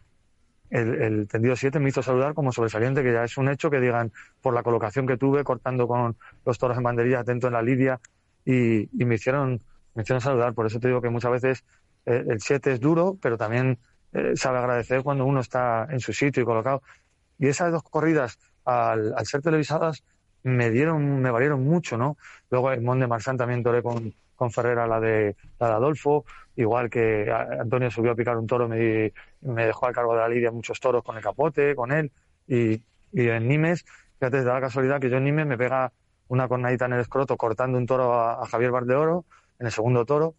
El, 0.70 1.02
el 1.02 1.28
tendido 1.28 1.54
7 1.54 1.78
me 1.80 1.90
hizo 1.90 2.02
saludar 2.02 2.32
como 2.32 2.52
sobresaliente, 2.52 3.02
que 3.02 3.12
ya 3.12 3.24
es 3.24 3.36
un 3.36 3.48
hecho 3.50 3.70
que 3.70 3.80
digan 3.80 4.12
por 4.40 4.54
la 4.54 4.62
colocación 4.62 5.06
que 5.06 5.18
tuve, 5.18 5.44
cortando 5.44 5.86
con 5.86 6.16
los 6.46 6.58
toros 6.58 6.76
en 6.76 6.82
banderilla, 6.82 7.20
atento 7.20 7.48
en 7.48 7.52
la 7.52 7.62
lidia, 7.62 8.00
y, 8.44 8.88
y 9.00 9.04
me 9.04 9.16
hicieron 9.16 9.60
me 9.94 10.02
hicieron 10.02 10.20
saludar. 10.20 10.54
Por 10.54 10.66
eso 10.66 10.80
te 10.80 10.88
digo 10.88 11.00
que 11.00 11.10
muchas 11.10 11.30
veces 11.32 11.64
eh, 12.06 12.24
el 12.28 12.40
7 12.40 12.72
es 12.72 12.80
duro, 12.80 13.16
pero 13.20 13.36
también 13.36 13.78
eh, 14.12 14.32
sabe 14.36 14.58
agradecer 14.58 15.02
cuando 15.02 15.24
uno 15.24 15.40
está 15.40 15.86
en 15.90 16.00
su 16.00 16.12
sitio 16.12 16.42
y 16.42 16.46
colocado. 16.46 16.82
Y 17.38 17.48
esas 17.48 17.72
dos 17.72 17.82
corridas, 17.82 18.38
al, 18.64 19.14
al 19.16 19.26
ser 19.26 19.42
televisadas, 19.42 20.04
me 20.44 20.70
dieron, 20.70 21.20
me 21.20 21.30
valieron 21.30 21.64
mucho, 21.64 21.96
¿no? 21.96 22.16
Luego 22.50 22.72
en 22.72 22.84
Mont 22.84 23.00
de 23.00 23.06
Marsan 23.06 23.36
también 23.36 23.62
toré 23.62 23.82
con, 23.82 24.12
con 24.34 24.50
Ferrera 24.50 24.86
la 24.86 25.00
de, 25.00 25.36
la 25.58 25.68
de 25.68 25.72
Adolfo, 25.74 26.24
igual 26.56 26.90
que 26.90 27.30
Antonio 27.30 27.90
subió 27.90 28.12
a 28.12 28.14
picar 28.14 28.36
un 28.36 28.46
toro, 28.46 28.68
me, 28.68 29.12
me 29.40 29.66
dejó 29.66 29.86
al 29.86 29.94
cargo 29.94 30.14
de 30.14 30.20
la 30.20 30.28
lidia 30.28 30.50
muchos 30.50 30.80
toros 30.80 31.02
con 31.02 31.16
el 31.16 31.22
capote, 31.22 31.74
con 31.74 31.92
él, 31.92 32.12
y, 32.46 32.82
y 33.12 33.28
en 33.28 33.48
Nimes, 33.48 33.84
fíjate, 34.18 34.42
da 34.44 34.54
la 34.54 34.60
casualidad 34.60 35.00
que 35.00 35.10
yo 35.10 35.16
en 35.16 35.24
Nimes 35.24 35.46
me 35.46 35.56
pega 35.56 35.92
una 36.28 36.48
cornadita 36.48 36.86
en 36.86 36.94
el 36.94 37.00
escroto 37.00 37.36
cortando 37.36 37.78
un 37.78 37.86
toro 37.86 38.14
a, 38.14 38.42
a 38.42 38.46
Javier 38.46 38.70
Bardeoro, 38.70 39.24
en 39.58 39.66
el 39.66 39.72
segundo 39.72 40.04
toro, 40.04 40.34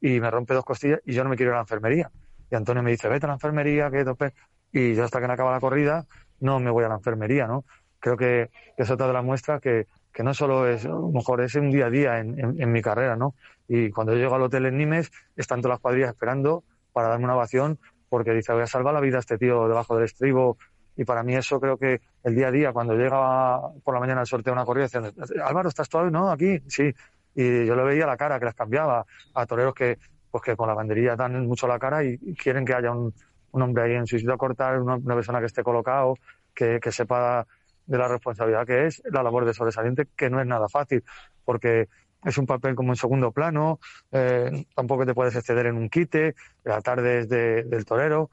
y 0.00 0.20
me 0.20 0.30
rompe 0.30 0.54
dos 0.54 0.64
costillas 0.64 1.00
y 1.04 1.12
yo 1.12 1.24
no 1.24 1.30
me 1.30 1.36
quiero 1.36 1.50
ir 1.50 1.54
a 1.54 1.56
la 1.56 1.62
enfermería. 1.62 2.10
Y 2.50 2.54
Antonio 2.54 2.82
me 2.82 2.90
dice, 2.90 3.08
vete 3.08 3.26
a 3.26 3.28
la 3.28 3.34
enfermería, 3.34 3.90
que 3.90 4.04
tope. 4.04 4.32
Y 4.72 4.94
yo 4.94 5.04
hasta 5.04 5.20
que 5.20 5.26
no 5.26 5.32
acaba 5.32 5.52
la 5.52 5.60
corrida, 5.60 6.06
no 6.40 6.60
me 6.60 6.70
voy 6.70 6.84
a 6.84 6.88
la 6.88 6.94
enfermería, 6.94 7.46
¿no? 7.46 7.64
Creo 8.00 8.16
que, 8.16 8.50
es 8.76 8.90
otra 8.90 9.08
de 9.08 9.12
las 9.12 9.24
muestras 9.24 9.60
que, 9.60 9.86
que 10.12 10.22
no 10.22 10.34
solo 10.34 10.68
es, 10.68 10.84
a 10.84 10.90
lo 10.90 11.10
mejor 11.10 11.40
es 11.42 11.54
un 11.56 11.70
día 11.70 11.86
a 11.86 11.90
día 11.90 12.18
en, 12.18 12.38
en, 12.38 12.60
en, 12.60 12.72
mi 12.72 12.80
carrera, 12.80 13.16
¿no? 13.16 13.34
Y 13.66 13.90
cuando 13.90 14.12
yo 14.12 14.20
llego 14.20 14.34
al 14.34 14.42
hotel 14.42 14.66
en 14.66 14.78
Nimes, 14.78 15.10
están 15.36 15.60
todas 15.60 15.74
las 15.74 15.80
cuadrillas 15.80 16.10
esperando 16.10 16.64
para 16.92 17.08
darme 17.08 17.24
una 17.24 17.34
ovación 17.34 17.78
porque 18.08 18.32
dice, 18.32 18.52
voy 18.52 18.62
a 18.62 18.66
salvar 18.66 18.94
la 18.94 19.00
vida 19.00 19.16
a 19.16 19.20
este 19.20 19.38
tío 19.38 19.68
debajo 19.68 19.94
del 19.94 20.04
estribo. 20.04 20.58
Y 20.96 21.04
para 21.04 21.22
mí 21.22 21.34
eso 21.36 21.60
creo 21.60 21.76
que 21.76 22.00
el 22.24 22.34
día 22.34 22.48
a 22.48 22.50
día, 22.50 22.72
cuando 22.72 22.94
llega 22.94 23.60
por 23.84 23.94
la 23.94 24.00
mañana 24.00 24.20
al 24.20 24.26
sorteo 24.26 24.52
una 24.52 24.64
corrida, 24.64 24.86
dicen, 24.86 25.12
Álvaro, 25.44 25.68
¿estás 25.68 25.88
todavía? 25.88 26.10
No, 26.10 26.30
aquí, 26.30 26.60
sí. 26.66 26.92
Y 27.34 27.66
yo 27.66 27.76
le 27.76 27.84
veía 27.84 28.06
la 28.06 28.16
cara 28.16 28.38
que 28.38 28.46
les 28.46 28.54
cambiaba 28.54 29.04
a 29.34 29.46
toreros 29.46 29.74
que, 29.74 29.98
pues 30.30 30.42
que 30.42 30.56
con 30.56 30.66
la 30.66 30.74
banderilla 30.74 31.14
dan 31.14 31.46
mucho 31.46 31.68
la 31.68 31.78
cara 31.78 32.02
y 32.02 32.18
quieren 32.34 32.64
que 32.64 32.74
haya 32.74 32.90
un, 32.90 33.14
un, 33.52 33.62
hombre 33.62 33.84
ahí 33.84 33.92
en 33.92 34.06
su 34.06 34.18
sitio 34.18 34.34
a 34.34 34.38
cortar, 34.38 34.80
una, 34.80 34.96
una 34.96 35.14
persona 35.14 35.38
que 35.38 35.46
esté 35.46 35.62
colocado, 35.62 36.14
que, 36.52 36.80
que 36.80 36.90
sepa 36.90 37.46
de 37.88 37.98
la 37.98 38.06
responsabilidad 38.06 38.66
que 38.66 38.86
es 38.86 39.02
la 39.10 39.22
labor 39.22 39.44
de 39.44 39.54
sobresaliente, 39.54 40.06
que 40.14 40.30
no 40.30 40.40
es 40.40 40.46
nada 40.46 40.68
fácil, 40.68 41.02
porque 41.44 41.88
es 42.24 42.38
un 42.38 42.46
papel 42.46 42.74
como 42.74 42.92
en 42.92 42.96
segundo 42.96 43.32
plano, 43.32 43.80
eh, 44.12 44.66
tampoco 44.74 45.06
te 45.06 45.14
puedes 45.14 45.34
exceder 45.34 45.66
en 45.66 45.76
un 45.76 45.88
quite, 45.88 46.34
la 46.64 46.80
tarde 46.80 47.20
es 47.20 47.28
de, 47.28 47.64
del 47.64 47.84
torero, 47.84 48.30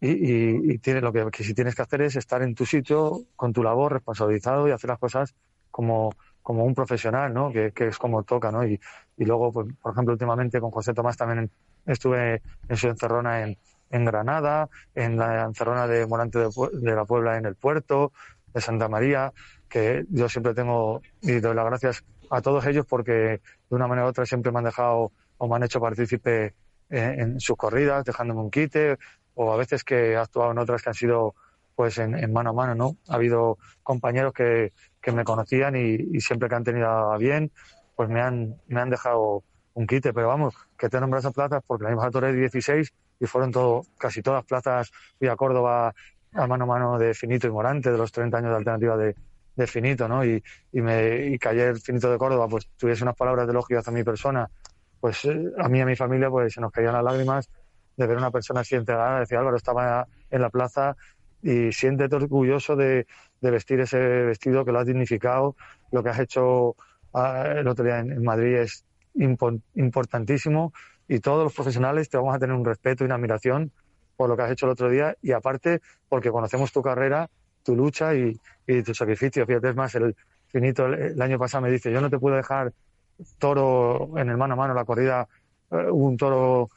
y, 0.00 0.72
y, 0.72 0.78
tiene, 0.78 1.00
lo 1.00 1.12
que, 1.12 1.30
que 1.30 1.44
si 1.44 1.54
tienes 1.54 1.74
que 1.74 1.80
hacer 1.80 2.02
es 2.02 2.16
estar 2.16 2.42
en 2.42 2.54
tu 2.54 2.66
sitio, 2.66 3.22
con 3.36 3.54
tu 3.54 3.62
labor, 3.62 3.92
responsabilizado 3.92 4.68
y 4.68 4.70
hacer 4.70 4.90
las 4.90 4.98
cosas 4.98 5.34
como, 5.70 6.12
como 6.42 6.64
un 6.64 6.74
profesional, 6.74 7.32
¿no? 7.32 7.50
Que, 7.50 7.72
que 7.72 7.86
es 7.86 7.96
como 7.96 8.22
toca, 8.22 8.52
¿no? 8.52 8.66
Y, 8.66 8.78
y 9.16 9.24
luego, 9.24 9.50
pues, 9.50 9.68
por 9.80 9.92
ejemplo, 9.92 10.12
últimamente 10.12 10.60
con 10.60 10.70
José 10.70 10.92
Tomás 10.92 11.16
también 11.16 11.50
estuve 11.86 12.42
en 12.68 12.76
su 12.76 12.88
encerrona 12.88 13.42
en, 13.42 13.56
en 13.90 14.04
Granada, 14.04 14.68
en 14.94 15.16
la 15.16 15.44
encerrona 15.44 15.86
de 15.86 16.06
Morante 16.06 16.38
de, 16.38 16.50
de 16.72 16.94
la 16.94 17.04
Puebla 17.06 17.38
en 17.38 17.46
el 17.46 17.54
puerto, 17.54 18.12
de 18.54 18.60
Santa 18.60 18.88
María, 18.88 19.32
que 19.68 20.04
yo 20.08 20.28
siempre 20.28 20.54
tengo 20.54 21.02
y 21.20 21.40
doy 21.40 21.54
las 21.54 21.64
gracias 21.66 22.04
a 22.30 22.40
todos 22.40 22.64
ellos 22.66 22.86
porque 22.88 23.12
de 23.12 23.40
una 23.70 23.88
manera 23.88 24.06
u 24.06 24.10
otra 24.10 24.24
siempre 24.24 24.52
me 24.52 24.58
han 24.58 24.64
dejado 24.64 25.12
o 25.36 25.48
me 25.48 25.56
han 25.56 25.64
hecho 25.64 25.80
partícipe 25.80 26.54
en, 26.90 27.40
sus 27.40 27.56
corridas, 27.56 28.04
dejándome 28.04 28.40
un 28.40 28.50
quite, 28.50 28.98
o 29.34 29.52
a 29.52 29.56
veces 29.56 29.82
que 29.82 30.12
he 30.12 30.16
actuado 30.16 30.52
en 30.52 30.58
otras 30.58 30.82
que 30.82 30.90
han 30.90 30.94
sido 30.94 31.34
pues 31.74 31.98
en, 31.98 32.32
mano 32.32 32.50
a 32.50 32.52
mano, 32.52 32.74
¿no? 32.76 32.96
Ha 33.08 33.16
habido 33.16 33.58
compañeros 33.82 34.32
que, 34.32 34.72
que 35.02 35.10
me 35.10 35.24
conocían 35.24 35.74
y, 35.74 36.20
siempre 36.20 36.48
que 36.48 36.54
han 36.54 36.62
tenido 36.62 36.88
a 36.88 37.18
bien, 37.18 37.50
pues 37.96 38.08
me 38.08 38.20
han, 38.20 38.56
me 38.68 38.80
han 38.80 38.90
dejado 38.90 39.42
un 39.74 39.86
quite, 39.88 40.12
pero 40.12 40.28
vamos, 40.28 40.54
que 40.78 40.88
te 40.88 41.00
nombras 41.00 41.24
a 41.24 41.32
plazas 41.32 41.62
porque 41.66 41.84
la 41.84 41.90
misma 41.90 42.10
torre 42.12 42.32
de 42.32 42.38
16 42.40 42.92
y 43.20 43.26
fueron 43.26 43.50
todo, 43.50 43.82
casi 43.98 44.22
todas 44.22 44.44
plazas, 44.44 44.92
fui 45.18 45.26
a 45.26 45.34
Córdoba 45.34 45.94
a 46.34 46.46
mano 46.46 46.64
a 46.64 46.66
mano 46.66 46.98
de 46.98 47.14
Finito 47.14 47.46
y 47.46 47.50
Morante, 47.50 47.90
de 47.90 47.98
los 47.98 48.12
30 48.12 48.38
años 48.38 48.50
de 48.50 48.56
alternativa 48.56 48.96
de, 48.96 49.14
de 49.56 49.66
Finito, 49.66 50.08
¿no? 50.08 50.24
Y, 50.24 50.42
y, 50.72 50.80
me, 50.80 51.26
y 51.26 51.38
que 51.38 51.48
ayer 51.48 51.78
Finito 51.78 52.10
de 52.10 52.18
Córdoba 52.18 52.48
pues 52.48 52.68
tuviese 52.76 53.04
unas 53.04 53.16
palabras 53.16 53.46
de 53.46 53.52
elogio 53.52 53.78
hacia 53.78 53.92
mi 53.92 54.04
persona, 54.04 54.50
pues 55.00 55.24
eh, 55.24 55.52
a 55.58 55.68
mí 55.68 55.78
y 55.78 55.82
a 55.82 55.86
mi 55.86 55.96
familia 55.96 56.30
pues 56.30 56.54
se 56.54 56.60
nos 56.60 56.72
caían 56.72 56.94
las 56.94 57.04
lágrimas 57.04 57.48
de 57.96 58.06
ver 58.06 58.16
una 58.16 58.30
persona 58.30 58.60
así 58.60 58.74
entregada, 58.74 59.20
decía 59.20 59.38
Álvaro, 59.38 59.56
estaba 59.56 60.06
en 60.30 60.40
la 60.40 60.50
plaza 60.50 60.96
y 61.42 61.70
siéntete 61.72 62.16
orgulloso 62.16 62.74
de, 62.74 63.06
de, 63.40 63.50
vestir 63.50 63.80
ese 63.80 63.98
vestido 63.98 64.64
que 64.64 64.72
lo 64.72 64.80
has 64.80 64.86
dignificado, 64.86 65.54
lo 65.92 66.02
que 66.02 66.08
has 66.08 66.18
hecho 66.18 66.70
uh, 67.12 67.44
el 67.56 67.68
otro 67.68 67.84
día 67.84 67.98
en, 68.00 68.10
en 68.10 68.24
Madrid 68.24 68.56
es 68.56 68.84
impo 69.14 69.52
importantísimo 69.74 70.72
y 71.06 71.20
todos 71.20 71.44
los 71.44 71.54
profesionales 71.54 72.08
te 72.08 72.16
vamos 72.16 72.34
a 72.34 72.38
tener 72.38 72.56
un 72.56 72.64
respeto 72.64 73.04
y 73.04 73.06
una 73.06 73.16
admiración 73.16 73.70
por 74.16 74.28
lo 74.28 74.36
que 74.36 74.42
has 74.42 74.50
hecho 74.50 74.66
el 74.66 74.72
otro 74.72 74.88
día 74.88 75.16
y 75.22 75.32
aparte 75.32 75.80
porque 76.08 76.30
conocemos 76.30 76.72
tu 76.72 76.82
carrera, 76.82 77.28
tu 77.62 77.74
lucha 77.74 78.14
y, 78.14 78.38
y 78.66 78.82
tu 78.82 78.94
sacrificio. 78.94 79.46
Fíjate, 79.46 79.70
es 79.70 79.76
más, 79.76 79.94
el 79.94 80.14
finito 80.48 80.86
el, 80.86 81.20
año 81.20 81.38
pasado 81.38 81.62
me 81.62 81.70
dice, 81.70 81.90
yo 81.90 82.00
no 82.00 82.08
te 82.08 82.18
puedo 82.18 82.36
dejar 82.36 82.72
toro 83.38 84.16
en 84.16 84.28
el 84.28 84.36
mano 84.36 84.54
a 84.54 84.56
mano, 84.56 84.74
la 84.74 84.84
corrida, 84.84 85.26
uh, 85.70 85.76
un 85.92 86.16
toro 86.16 86.70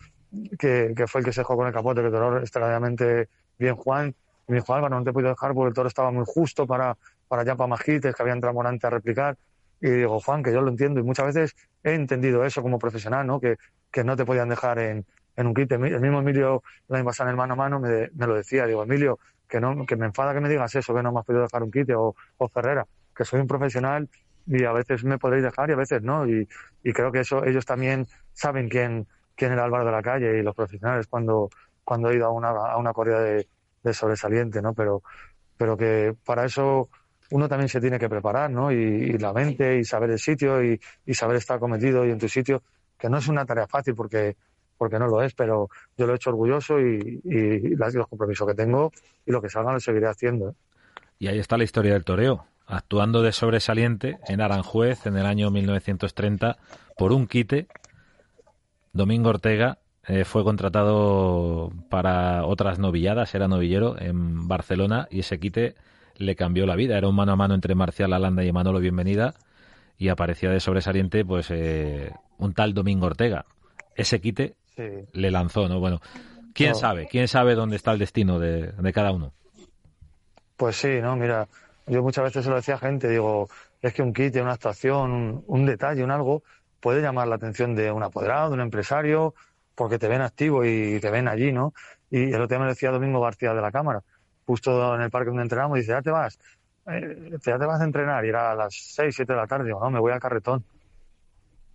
que, 0.57 0.93
que, 0.95 1.07
fue 1.07 1.21
el 1.21 1.25
que 1.25 1.33
se 1.33 1.41
dejó 1.41 1.55
con 1.55 1.67
el 1.67 1.73
capote, 1.73 2.01
que 2.01 2.09
toro 2.09 2.39
extraordinariamente 2.39 3.29
bien 3.57 3.75
Juan. 3.75 4.15
Y 4.47 4.51
me 4.51 4.59
dijo, 4.59 4.73
Álvaro, 4.73 4.97
no 4.97 5.03
te 5.03 5.13
puedo 5.13 5.29
dejar 5.29 5.53
porque 5.53 5.69
el 5.69 5.73
toro 5.73 5.87
estaba 5.87 6.11
muy 6.11 6.23
justo 6.25 6.65
para, 6.65 6.97
para 7.27 7.43
ya 7.43 7.55
para 7.55 7.67
Majites, 7.67 8.15
que 8.15 8.21
había 8.21 8.33
entrado 8.33 8.53
Morante 8.53 8.87
a 8.87 8.89
replicar. 8.89 9.37
Y 9.79 9.89
digo, 9.89 10.19
Juan, 10.21 10.41
que 10.41 10.51
yo 10.51 10.61
lo 10.61 10.69
entiendo. 10.69 10.99
Y 10.99 11.03
muchas 11.03 11.27
veces 11.27 11.55
he 11.83 11.93
entendido 11.93 12.43
eso 12.45 12.61
como 12.61 12.79
profesional, 12.79 13.27
¿no? 13.27 13.39
Que, 13.39 13.57
que 13.91 14.03
no 14.03 14.15
te 14.15 14.25
podían 14.25 14.49
dejar 14.49 14.79
en, 14.79 15.05
en 15.37 15.47
un 15.47 15.53
kit. 15.53 15.71
El 15.71 15.79
mismo 15.79 16.19
Emilio, 16.19 16.63
la 16.87 17.03
pasado 17.03 17.29
en 17.29 17.37
mano 17.37 17.53
a 17.53 17.55
mano, 17.55 17.79
me, 17.79 18.09
me, 18.13 18.27
lo 18.27 18.35
decía. 18.35 18.65
Digo, 18.65 18.83
Emilio, 18.83 19.19
que 19.47 19.61
no 19.61 19.85
que 19.85 19.95
me 19.95 20.07
enfada 20.07 20.33
que 20.33 20.41
me 20.41 20.49
digas 20.49 20.75
eso, 20.75 20.93
que 20.93 21.01
no 21.01 21.13
me 21.13 21.19
has 21.19 21.25
podido 21.25 21.43
dejar 21.43 21.63
un 21.63 21.71
kit 21.71 21.89
o, 21.91 22.15
o 22.37 22.47
Ferrera, 22.49 22.85
que 23.15 23.23
soy 23.23 23.39
un 23.39 23.47
profesional 23.47 24.09
y 24.45 24.63
a 24.63 24.73
veces 24.73 25.03
me 25.03 25.17
podréis 25.17 25.43
dejar 25.43 25.69
y 25.69 25.73
a 25.73 25.77
veces 25.77 26.01
no. 26.01 26.27
Y, 26.27 26.47
y 26.83 26.93
creo 26.93 27.11
que 27.11 27.21
eso 27.21 27.45
ellos 27.45 27.65
también 27.65 28.07
saben 28.33 28.67
quién, 28.67 29.07
quién 29.35 29.53
era 29.53 29.63
Álvaro 29.63 29.85
de 29.85 29.91
la 29.91 30.01
calle 30.01 30.39
y 30.39 30.41
los 30.41 30.55
profesionales 30.55 31.07
cuando, 31.07 31.49
cuando 31.83 32.09
he 32.09 32.15
ido 32.15 32.25
a 32.25 32.31
una, 32.31 32.49
a 32.49 32.77
una 32.77 32.91
corrida 32.91 33.21
de, 33.21 33.47
de 33.83 33.93
sobresaliente, 33.93 34.61
¿no? 34.61 34.73
Pero, 34.73 35.03
pero 35.55 35.77
que 35.77 36.15
para 36.25 36.45
eso 36.45 36.89
uno 37.31 37.47
también 37.47 37.69
se 37.69 37.81
tiene 37.81 37.99
que 37.99 38.09
preparar, 38.09 38.49
¿no? 38.49 38.71
Y, 38.71 39.17
la 39.17 39.33
mente 39.33 39.77
y 39.77 39.83
saber 39.83 40.11
el 40.11 40.19
sitio 40.19 40.63
y, 40.63 40.79
y, 41.05 41.13
saber 41.13 41.37
estar 41.37 41.59
cometido 41.59 42.05
y 42.05 42.11
en 42.11 42.19
tu 42.19 42.29
sitio, 42.29 42.63
que 42.97 43.09
no 43.09 43.17
es 43.17 43.27
una 43.27 43.45
tarea 43.45 43.67
fácil 43.67 43.95
porque, 43.95 44.37
porque 44.77 44.99
no 44.99 45.07
lo 45.07 45.21
es, 45.21 45.33
pero 45.33 45.69
yo 45.97 46.05
lo 46.05 46.13
he 46.13 46.15
hecho 46.15 46.29
orgulloso 46.29 46.79
y, 46.79 47.21
los 47.23 48.07
compromisos 48.07 48.47
que 48.47 48.53
tengo 48.53 48.91
y 49.25 49.31
lo 49.31 49.41
que 49.41 49.49
salga 49.49 49.73
lo 49.73 49.79
seguiré 49.79 50.07
haciendo. 50.07 50.49
¿eh? 50.49 50.53
Y 51.19 51.27
ahí 51.27 51.39
está 51.39 51.57
la 51.57 51.63
historia 51.63 51.93
del 51.93 52.03
toreo, 52.03 52.45
actuando 52.65 53.21
de 53.21 53.31
sobresaliente 53.31 54.19
en 54.27 54.41
Aranjuez 54.41 55.05
en 55.05 55.17
el 55.17 55.25
año 55.25 55.49
1930 55.49 56.57
por 56.97 57.11
un 57.11 57.27
quite. 57.27 57.67
Domingo 58.93 59.29
Ortega 59.29 59.79
eh, 60.07 60.25
fue 60.25 60.43
contratado 60.43 61.71
para 61.89 62.45
otras 62.45 62.79
novilladas, 62.79 63.35
era 63.35 63.47
novillero 63.47 63.99
en 63.99 64.47
Barcelona 64.47 65.07
y 65.11 65.19
ese 65.19 65.39
quite 65.39 65.75
le 66.15 66.35
cambió 66.35 66.65
la 66.65 66.75
vida. 66.75 66.97
Era 66.97 67.07
un 67.07 67.15
mano 67.15 67.33
a 67.33 67.35
mano 67.35 67.53
entre 67.53 67.75
Marcial 67.75 68.13
Alanda 68.13 68.43
y 68.43 68.51
Manolo 68.51 68.79
Bienvenida 68.79 69.33
y 69.97 70.09
aparecía 70.09 70.49
de 70.49 70.59
sobresaliente 70.59 71.25
pues 71.25 71.47
eh, 71.49 72.11
un 72.37 72.53
tal 72.53 72.73
Domingo 72.73 73.07
Ortega. 73.07 73.45
Ese 73.95 74.21
quite 74.21 74.55
le 75.11 75.31
lanzó, 75.31 75.67
¿no? 75.67 75.79
Bueno, 75.79 76.01
¿quién 76.53 76.75
sabe? 76.75 77.07
¿Quién 77.09 77.27
sabe 77.27 77.55
dónde 77.55 77.75
está 77.75 77.91
el 77.91 77.99
destino 77.99 78.39
de, 78.39 78.93
cada 78.93 79.11
uno? 79.11 79.33
Pues 80.55 80.75
sí, 80.77 80.99
¿no? 81.01 81.15
Mira, 81.15 81.47
yo 81.85 82.01
muchas 82.01 82.23
veces 82.25 82.43
se 82.43 82.49
lo 82.49 82.55
decía 82.55 82.75
a 82.75 82.79
gente, 82.79 83.09
digo, 83.09 83.49
es 83.81 83.93
que 83.93 84.01
un 84.01 84.13
quite, 84.13 84.41
una 84.41 84.53
actuación, 84.53 85.11
un, 85.11 85.43
un 85.47 85.65
detalle, 85.65 86.03
un 86.03 86.11
algo, 86.11 86.43
puede 86.79 87.01
llamar 87.01 87.27
la 87.27 87.35
atención 87.35 87.75
de 87.75 87.91
un 87.91 88.03
apoderado, 88.03 88.49
de 88.49 88.55
un 88.55 88.61
empresario, 88.61 89.33
porque 89.75 89.99
te 89.99 90.07
ven 90.07 90.21
activo 90.21 90.65
y 90.65 90.99
te 90.99 91.11
ven 91.11 91.27
allí, 91.27 91.51
¿no? 91.51 91.73
Y 92.09 92.33
el 92.33 92.41
otro 92.41 92.47
día 92.47 92.59
me 92.59 92.67
decía 92.67 92.89
Domingo 92.89 93.21
García 93.21 93.53
de 93.53 93.61
la 93.61 93.71
Cámara, 93.71 94.01
justo 94.45 94.95
en 94.95 95.01
el 95.01 95.11
parque 95.11 95.27
donde 95.27 95.43
entrenamos, 95.43 95.77
dice, 95.77 95.91
ya 95.91 96.01
te 96.01 96.09
vas, 96.09 96.39
eh, 96.87 97.37
ya 97.45 97.59
te 97.59 97.65
vas 97.65 97.81
a 97.81 97.83
entrenar, 97.83 98.25
y 98.25 98.29
era 98.29 98.51
a 98.51 98.55
las 98.55 98.73
6, 98.73 99.13
7 99.15 99.33
de 99.33 99.37
la 99.37 99.45
tarde, 99.45 99.65
digo, 99.65 99.79
no, 99.79 99.91
me 99.91 99.99
voy 99.99 100.11
al 100.11 100.19
carretón. 100.19 100.63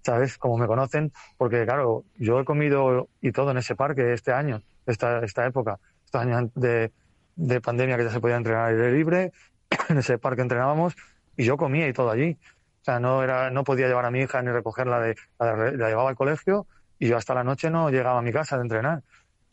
¿Sabes? 0.02 0.36
Como 0.38 0.58
me 0.58 0.66
conocen, 0.66 1.12
porque 1.36 1.64
claro, 1.64 2.04
yo 2.16 2.40
he 2.40 2.44
comido 2.44 3.08
y 3.20 3.32
todo 3.32 3.52
en 3.52 3.58
ese 3.58 3.76
parque 3.76 4.12
este 4.12 4.32
año, 4.32 4.62
esta, 4.86 5.24
esta 5.24 5.46
época, 5.46 5.78
estos 6.04 6.20
años 6.20 6.50
de, 6.54 6.90
de 7.36 7.60
pandemia 7.60 7.96
que 7.96 8.04
ya 8.04 8.10
se 8.10 8.20
podía 8.20 8.36
entrenar 8.36 8.68
al 8.68 8.74
aire 8.74 8.92
libre, 8.92 9.32
en 9.88 9.98
ese 9.98 10.18
parque 10.18 10.42
entrenábamos 10.42 10.96
y 11.36 11.44
yo 11.44 11.56
comía 11.56 11.88
y 11.88 11.92
todo 11.92 12.10
allí. 12.10 12.36
O 12.80 12.84
sea, 12.84 12.98
no 12.98 13.22
era, 13.22 13.50
no 13.50 13.62
podía 13.62 13.86
llevar 13.86 14.04
a 14.04 14.10
mi 14.10 14.20
hija 14.20 14.42
ni 14.42 14.50
recogerla 14.50 15.00
de, 15.00 15.14
la, 15.38 15.54
la 15.54 15.88
llevaba 15.88 16.10
al 16.10 16.16
colegio 16.16 16.66
y 16.98 17.08
yo 17.08 17.16
hasta 17.16 17.34
la 17.34 17.44
noche 17.44 17.70
no 17.70 17.90
llegaba 17.90 18.18
a 18.18 18.22
mi 18.22 18.32
casa 18.32 18.56
de 18.56 18.62
entrenar, 18.62 19.02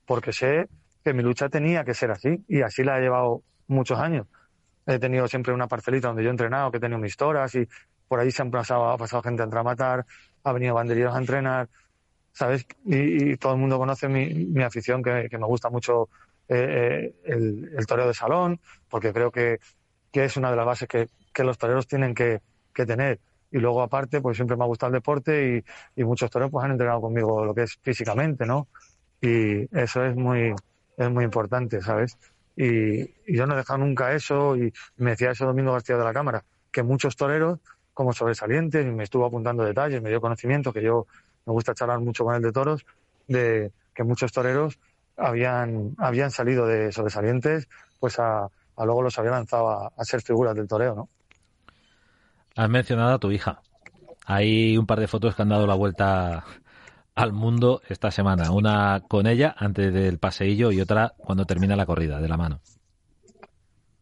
porque 0.06 0.34
sé 0.34 0.68
que 1.04 1.14
mi 1.14 1.24
lucha 1.24 1.50
tenía 1.50 1.84
que 1.84 1.94
ser 1.94 2.12
así 2.12 2.44
y 2.48 2.62
así 2.62 2.84
la 2.84 2.98
he 2.98 3.02
llevado 3.02 3.44
muchos 3.68 4.00
años. 4.00 4.28
He 4.86 5.00
tenido 5.00 5.28
siempre 5.28 5.54
una 5.54 5.68
parcelita 5.68 6.08
donde 6.08 6.24
yo 6.24 6.30
he 6.30 6.32
entrenado, 6.32 6.72
que 6.72 6.78
he 6.78 6.80
tenido 6.80 7.00
mis 7.00 7.20
horas 7.22 7.54
y 7.56 7.68
por 8.08 8.20
ahí 8.20 8.32
se 8.32 8.42
han 8.42 8.52
pasado, 8.52 8.90
ha 8.90 8.98
pasado 8.98 9.22
gente 9.22 9.44
a 9.44 9.64
matar, 9.64 10.06
ha 10.50 10.54
venido 10.54 10.74
banderilleros 10.76 11.16
a 11.16 11.20
entrenar, 11.20 11.70
¿sabes? 12.34 12.66
Y, 12.86 13.38
todo 13.38 13.54
el 13.54 13.60
mundo 13.60 13.78
conoce 13.78 14.08
mi, 14.08 14.62
afición, 14.64 15.04
que, 15.04 15.30
me 15.32 15.46
gusta 15.46 15.70
mucho 15.70 16.10
eh, 16.48 16.56
eh, 16.58 17.16
el, 17.26 17.72
el, 17.78 17.86
toreo 17.86 18.08
de 18.08 18.14
salón, 18.14 18.60
porque 18.90 19.14
creo 19.14 19.32
que, 19.32 19.60
que, 20.12 20.26
es 20.26 20.38
una 20.38 20.50
de 20.50 20.58
las 20.58 20.66
bases 20.66 20.88
que, 20.88 21.08
que 21.34 21.44
los 21.44 21.58
toreros 21.58 21.88
tienen 21.88 22.14
que, 22.14 22.42
que, 22.74 22.86
tener. 22.86 23.20
Y 23.52 23.58
luego, 23.58 23.82
aparte, 23.82 24.22
pues 24.22 24.38
siempre 24.38 24.56
me 24.56 24.64
ha 24.64 24.68
gustado 24.68 24.90
el 24.90 24.94
deporte 24.94 25.64
y, 25.96 26.02
y 26.02 26.04
muchos 26.04 26.30
toreros 26.30 26.52
pues, 26.52 26.66
han 26.66 26.72
entrenado 26.72 27.02
conmigo 27.02 27.44
lo 27.46 27.54
que 27.54 27.64
es 27.64 27.78
físicamente, 27.82 28.46
¿no? 28.46 28.68
Y 29.22 29.68
eso 29.78 30.06
es 30.06 30.16
muy, 30.16 30.54
es 30.98 31.10
muy 31.10 31.24
importante, 31.24 31.82
¿sabes? 31.82 32.18
Y, 32.56 33.14
yo 33.34 33.48
no 33.48 33.54
he 33.54 33.58
dejado 33.58 33.80
nunca 33.80 34.14
eso 34.14 34.58
y 34.58 34.74
me 34.98 35.12
decía 35.12 35.32
eso 35.32 35.46
Domingo 35.46 35.72
García 35.72 35.98
de 35.98 36.04
la 36.04 36.14
Cámara, 36.14 36.44
que 36.72 36.84
muchos 36.84 37.16
toreros 37.16 37.60
como 38.00 38.14
sobresalientes, 38.14 38.86
y 38.86 38.90
me 38.92 39.04
estuvo 39.04 39.26
apuntando 39.26 39.62
detalles, 39.62 40.02
me 40.02 40.08
dio 40.08 40.22
conocimiento, 40.22 40.72
que 40.72 40.82
yo 40.82 41.06
me 41.46 41.52
gusta 41.52 41.74
charlar 41.74 42.00
mucho 42.00 42.24
con 42.24 42.34
él 42.34 42.42
de 42.42 42.54
toros, 42.54 42.86
de 43.28 43.74
que 43.94 44.06
muchos 44.06 44.32
toreros 44.32 44.80
habían, 45.18 45.96
habían 45.98 46.32
salido 46.32 46.66
de 46.66 46.94
sobresalientes, 46.94 47.68
pues 48.00 48.18
a, 48.18 48.46
a 48.46 48.86
luego 48.86 49.02
los 49.02 49.20
había 49.20 49.32
lanzado 49.32 49.70
a, 49.70 49.92
a, 49.98 50.06
ser 50.06 50.22
figuras 50.22 50.56
del 50.56 50.66
toreo, 50.66 50.96
¿no? 50.96 51.10
Has 52.56 52.70
mencionado 52.70 53.16
a 53.16 53.20
tu 53.20 53.32
hija. 53.32 53.60
Hay 54.26 54.78
un 54.78 54.86
par 54.86 55.02
de 55.02 55.10
fotos 55.10 55.36
que 55.36 55.42
han 55.42 55.50
dado 55.50 55.68
la 55.68 55.76
vuelta 55.76 56.46
al 57.16 57.34
mundo 57.34 57.82
esta 57.90 58.12
semana. 58.12 58.50
Una 58.54 59.04
con 59.10 59.28
ella 59.28 59.54
antes 59.58 59.94
del 59.94 60.20
paseillo 60.20 60.72
y 60.72 60.80
otra 60.80 61.16
cuando 61.18 61.44
termina 61.44 61.76
la 61.76 61.86
corrida 61.86 62.22
de 62.22 62.30
la 62.30 62.38
mano. 62.38 62.62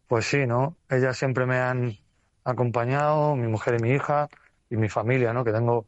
Pues 0.06 0.24
sí, 0.24 0.46
¿no? 0.46 0.76
Ellas 0.88 1.18
siempre 1.18 1.46
me 1.46 1.56
han 1.56 1.98
acompañado, 2.50 3.36
mi 3.36 3.48
mujer 3.48 3.76
y 3.78 3.82
mi 3.82 3.90
hija 3.92 4.28
y 4.70 4.76
mi 4.76 4.88
familia, 4.88 5.32
¿no? 5.32 5.44
Que 5.44 5.52
tengo 5.52 5.86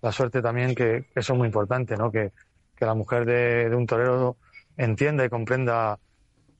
la 0.00 0.12
suerte 0.12 0.42
también 0.42 0.74
que 0.74 1.06
eso 1.14 1.32
es 1.32 1.38
muy 1.38 1.46
importante, 1.46 1.96
¿no? 1.96 2.10
Que, 2.10 2.32
que 2.76 2.86
la 2.86 2.94
mujer 2.94 3.24
de, 3.24 3.74
un 3.74 3.86
torero 3.86 4.36
entienda 4.76 5.24
y 5.24 5.28
comprenda 5.28 5.98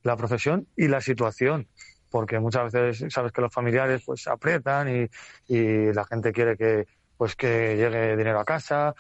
la 0.03 0.17
profesión 0.17 0.67
y 0.77 0.89
la 0.89 1.01
situación, 1.01 1.69
porque 2.11 2.41
muchas 2.41 2.73
veces 2.73 3.13
sabes 3.13 3.33
que 3.33 3.41
los 3.41 3.53
familiares 3.53 4.03
pues 4.05 4.27
aprietan 4.27 4.89
y, 4.89 5.09
y 5.47 5.93
la 5.93 6.05
gente 6.05 6.33
quiere 6.33 6.57
que 6.57 6.87
pues 7.17 7.35
que 7.35 7.77
llegue 7.77 8.17
dinero 8.17 8.39
a 8.39 8.45
casa 8.45 8.95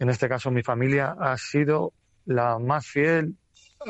en 0.00 0.08
este 0.08 0.28
caso 0.28 0.50
mi 0.50 0.62
familia 0.62 1.14
ha 1.20 1.36
sido 1.36 1.92
la 2.24 2.58
más 2.58 2.86
fiel 2.86 3.36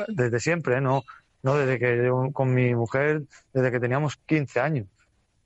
desde 0.09 0.39
siempre, 0.39 0.81
no, 0.81 1.03
no 1.41 1.55
desde 1.55 1.79
que 1.79 2.05
yo 2.05 2.29
con 2.33 2.53
mi 2.53 2.75
mujer, 2.75 3.23
desde 3.53 3.71
que 3.71 3.79
teníamos 3.79 4.17
15 4.25 4.59
años, 4.59 4.87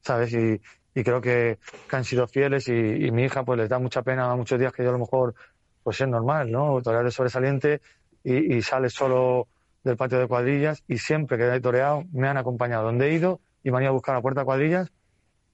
¿sabes? 0.05 0.33
Y, 0.33 0.61
y 0.93 1.03
creo 1.03 1.19
que, 1.19 1.57
que, 1.89 1.95
han 1.95 2.05
sido 2.05 2.27
fieles 2.27 2.67
y, 2.67 2.71
y, 2.71 3.11
mi 3.11 3.23
hija 3.23 3.43
pues 3.43 3.57
les 3.57 3.69
da 3.69 3.79
mucha 3.79 4.03
pena 4.03 4.33
muchos 4.35 4.59
días 4.59 4.71
que 4.71 4.83
yo 4.83 4.89
a 4.89 4.93
lo 4.93 4.99
mejor 4.99 5.35
pues 5.83 5.99
es 5.99 6.07
normal, 6.07 6.51
¿no? 6.51 6.81
Torear 6.81 7.03
de 7.03 7.11
sobresaliente 7.11 7.81
y, 8.23 8.55
y 8.55 8.61
sales 8.61 8.93
solo 8.93 9.47
del 9.83 9.97
patio 9.97 10.19
de 10.19 10.27
cuadrillas 10.27 10.83
y 10.87 10.97
siempre 10.97 11.37
que 11.37 11.53
he 11.53 11.59
toreado 11.59 12.05
me 12.11 12.27
han 12.27 12.37
acompañado 12.37 12.85
donde 12.85 13.07
he 13.07 13.13
ido 13.13 13.39
y 13.63 13.71
me 13.71 13.77
han 13.77 13.83
ido 13.83 13.89
a 13.89 13.93
buscar 13.93 14.15
a 14.15 14.17
la 14.19 14.21
puerta 14.21 14.41
de 14.41 14.45
cuadrillas 14.45 14.91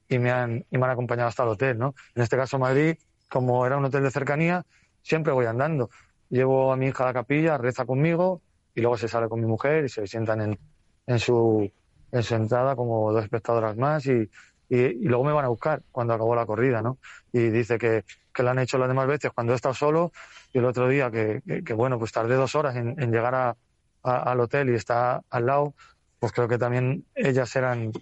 y 0.08 0.18
me 0.18 0.30
han, 0.30 0.64
y 0.70 0.78
me 0.78 0.84
han 0.84 0.90
acompañado 0.90 1.28
hasta 1.28 1.42
el 1.42 1.50
hotel, 1.50 1.78
¿no? 1.78 1.94
En 2.14 2.22
este 2.22 2.36
caso 2.36 2.58
Madrid, 2.58 2.96
como 3.28 3.66
era 3.66 3.78
un 3.78 3.84
hotel 3.84 4.02
de 4.02 4.10
cercanía, 4.10 4.64
siempre 5.02 5.32
voy 5.32 5.46
andando. 5.46 5.90
Llevo 6.28 6.72
a 6.72 6.76
mi 6.76 6.86
hija 6.86 7.04
a 7.04 7.06
la 7.08 7.12
capilla, 7.14 7.58
reza 7.58 7.84
conmigo 7.84 8.42
y 8.74 8.80
luego 8.80 8.96
se 8.96 9.08
sale 9.08 9.28
con 9.28 9.40
mi 9.40 9.46
mujer 9.46 9.86
y 9.86 9.88
se 9.88 10.06
sientan 10.06 10.40
en, 10.40 10.58
en, 11.06 11.18
su, 11.18 11.70
en 12.12 12.22
su 12.22 12.34
entrada 12.34 12.76
como 12.76 13.10
dos 13.12 13.24
espectadoras 13.24 13.76
más 13.76 14.06
y, 14.06 14.30
y, 14.68 14.92
luego 15.04 15.24
me 15.24 15.32
van 15.32 15.46
a 15.46 15.48
buscar 15.48 15.82
cuando 15.90 16.14
acabó 16.14 16.36
la 16.36 16.46
corrida, 16.46 16.82
¿no? 16.82 16.98
Y 17.32 17.48
dice 17.48 17.78
que, 17.78 18.04
que 18.32 18.42
lo 18.42 18.50
han 18.50 18.58
hecho 18.58 18.78
las 18.78 18.88
demás 18.88 19.06
veces 19.06 19.32
cuando 19.34 19.52
he 19.52 19.56
estado 19.56 19.74
solo 19.74 20.12
y 20.52 20.58
el 20.58 20.64
otro 20.66 20.88
día 20.88 21.10
que, 21.10 21.42
que, 21.64 21.74
bueno, 21.74 21.98
pues 21.98 22.12
tardé 22.12 22.34
dos 22.34 22.54
horas 22.54 22.76
en, 22.76 23.00
en 23.02 23.10
llegar 23.10 23.34
a, 23.34 23.56
al 24.02 24.40
hotel 24.40 24.70
y 24.70 24.74
está 24.74 25.22
al 25.30 25.46
lado, 25.46 25.74
pues 26.18 26.32
creo 26.32 26.48
que 26.48 26.58
también 26.58 27.04
ellas 27.14 27.54
eran 27.56 27.92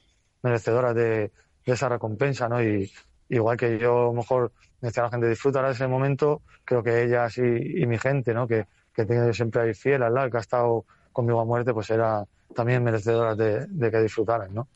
merecedoras 0.42 0.94
de, 0.94 1.32
de 1.64 1.72
esa 1.72 1.88
recompensa, 1.88 2.48
¿no? 2.48 2.62
Y 2.62 2.90
igual 3.28 3.56
que 3.56 3.78
yo 3.78 4.02
a 4.02 4.04
lo 4.06 4.12
mejor 4.12 4.52
decía 4.80 5.04
la 5.04 5.10
gente, 5.10 5.28
disfrutará 5.28 5.68
de 5.68 5.74
ese 5.74 5.86
momento, 5.86 6.42
creo 6.64 6.82
que 6.82 7.04
ellas 7.04 7.38
y, 7.38 7.82
y 7.82 7.86
mi 7.86 7.98
gente, 7.98 8.34
¿no? 8.34 8.48
Que, 8.48 8.66
que 8.92 9.04
tengo 9.04 9.32
siempre 9.32 9.62
ahí 9.62 9.74
fiel 9.74 10.02
al 10.02 10.14
lado, 10.14 10.30
que 10.30 10.36
ha 10.36 10.40
estado 10.40 10.84
conmigo 11.12 11.40
a 11.40 11.44
muerte, 11.44 11.72
pues 11.72 11.90
era 11.90 12.24
también 12.54 12.82
merecedora 12.82 13.34
de, 13.34 13.66
de, 13.66 13.90
que 13.90 14.00
disfrutaran, 14.00 14.52
¿no? 14.54 14.68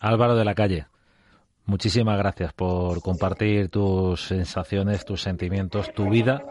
Álvaro 0.00 0.34
de 0.34 0.44
la 0.44 0.54
Calle, 0.54 0.86
muchísimas 1.66 2.16
gracias 2.18 2.52
por 2.52 3.02
compartir 3.02 3.68
tus 3.68 4.26
sensaciones, 4.26 5.04
tus 5.04 5.22
sentimientos, 5.22 5.92
tu 5.92 6.08
vida 6.08 6.42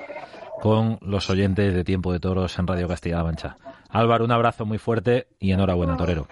con 0.62 1.00
los 1.02 1.30
oyentes 1.30 1.74
de 1.74 1.84
Tiempo 1.84 2.12
de 2.12 2.20
Toros 2.20 2.60
en 2.60 2.68
Radio 2.68 2.88
Castilla-La 2.88 3.24
Mancha. 3.24 3.58
Álvaro, 3.90 4.26
un 4.26 4.32
abrazo 4.32 4.66
muy 4.66 4.78
fuerte 4.78 5.28
y 5.40 5.52
enhorabuena, 5.52 5.98
torero. 5.98 6.28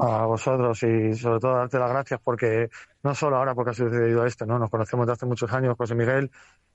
A 0.00 0.26
vosotros 0.26 0.82
y 0.82 1.14
sobre 1.14 1.38
todo 1.38 1.54
darte 1.54 1.78
las 1.78 1.90
gracias 1.90 2.20
porque 2.22 2.70
no 3.02 3.14
solo 3.14 3.36
ahora 3.36 3.54
porque 3.54 3.70
ha 3.70 3.74
sucedido 3.74 4.26
esto, 4.26 4.46
¿no? 4.46 4.58
Nos 4.58 4.70
conocemos 4.70 5.06
desde 5.06 5.14
hace 5.14 5.26
muchos 5.26 5.52
años, 5.52 5.76
José 5.76 5.94
Miguel, 5.94 6.30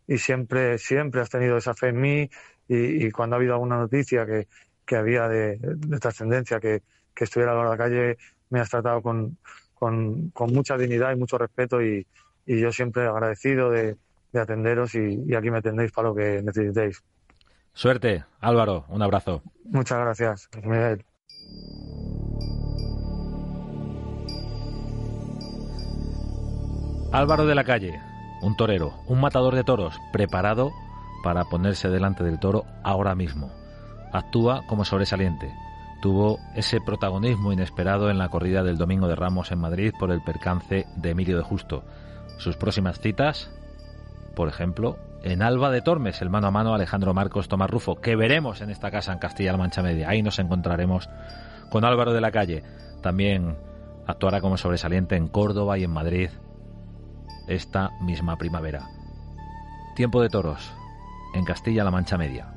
y 0.08 0.18
siempre, 0.18 0.78
siempre 0.78 1.22
has 1.22 1.30
tenido 1.30 1.58
esa 1.58 1.74
fe 1.74 1.90
en 1.90 2.00
mí 2.00 2.30
y, 2.68 3.06
y 3.06 3.12
cuando 3.12 3.36
ha 3.36 3.38
habido 3.38 3.54
alguna 3.54 3.78
noticia 3.78 4.26
que, 4.26 4.48
que 4.88 4.96
había 4.96 5.28
de, 5.28 5.60
trascendencia, 6.00 6.60
que, 6.60 6.82
que 7.14 7.26
estuviera 7.26 7.52
a 7.52 7.70
la 7.70 7.78
calle, 7.78 8.18
me 8.50 8.60
has 8.60 8.70
tratado 8.70 9.02
con, 9.04 9.38
mucha 10.48 10.78
dignidad 10.78 11.12
y 11.12 11.18
mucho 11.18 11.38
respeto 11.38 11.82
y, 11.82 12.08
yo 12.48 12.72
siempre 12.72 13.06
agradecido 13.06 13.70
de, 13.70 13.98
atenderos 14.34 14.96
y, 14.96 15.36
aquí 15.36 15.52
me 15.52 15.58
atendéis 15.58 15.92
para 15.92 16.08
lo 16.08 16.16
que 16.16 16.42
necesitéis. 16.42 17.04
Suerte, 17.74 18.24
Álvaro, 18.40 18.86
un 18.88 19.02
abrazo. 19.04 19.44
Muchas 19.66 20.00
gracias, 20.00 20.50
Miguel. 20.64 21.06
Álvaro 27.12 27.46
de 27.46 27.56
la 27.56 27.64
calle, 27.64 28.00
un 28.42 28.56
torero, 28.56 28.94
un 29.08 29.20
matador 29.20 29.56
de 29.56 29.64
toros, 29.64 29.96
preparado 30.14 30.72
para 31.24 31.46
ponerse 31.46 31.90
delante 31.90 32.24
del 32.24 32.40
toro 32.40 32.66
ahora 32.84 33.16
mismo. 33.16 33.52
Actúa 34.18 34.64
como 34.68 34.84
sobresaliente. 34.84 35.54
Tuvo 36.02 36.40
ese 36.56 36.80
protagonismo 36.82 37.54
inesperado 37.54 38.10
en 38.10 38.18
la 38.18 38.30
corrida 38.30 38.64
del 38.64 38.78
Domingo 38.78 39.08
de 39.08 39.16
Ramos 39.16 39.52
en 39.52 39.60
Madrid 39.60 39.94
por 39.98 40.12
el 40.12 40.22
percance 40.22 40.88
de 40.96 41.10
Emilio 41.10 41.38
de 41.38 41.44
Justo. 41.44 41.84
Sus 42.38 42.56
próximas 42.56 43.00
citas, 43.00 43.52
por 44.36 44.48
ejemplo, 44.48 44.98
en 45.24 45.42
Alba 45.42 45.72
de 45.72 45.82
Tormes, 45.82 46.22
el 46.22 46.30
mano 46.30 46.48
a 46.48 46.52
mano 46.52 46.74
Alejandro 46.74 47.14
Marcos 47.14 47.48
Tomás 47.48 47.70
Rufo, 47.70 47.96
que 47.96 48.16
veremos 48.16 48.62
en 48.62 48.70
esta 48.70 48.92
casa 48.92 49.14
en 49.14 49.20
Castilla-La 49.20 49.58
Mancha 49.58 49.82
Media. 49.82 50.10
Ahí 50.10 50.22
nos 50.22 50.40
encontraremos 50.40 51.10
con 51.70 51.86
Álvaro 51.86 52.14
de 52.14 52.22
la 52.22 52.32
Calle. 52.32 52.64
También 53.02 53.56
actuará 54.06 54.42
como 54.42 54.58
sobresaliente 54.58 55.16
en 55.16 55.28
Córdoba 55.28 55.78
y 55.78 55.84
en 55.84 55.92
Madrid 55.92 56.30
esta 57.48 57.92
misma 58.02 58.38
primavera. 58.38 58.88
Tiempo 59.96 60.22
de 60.22 60.30
toros 60.30 60.72
en 61.34 61.46
Castilla-La 61.46 61.92
Mancha 61.92 62.18
Media. 62.18 62.57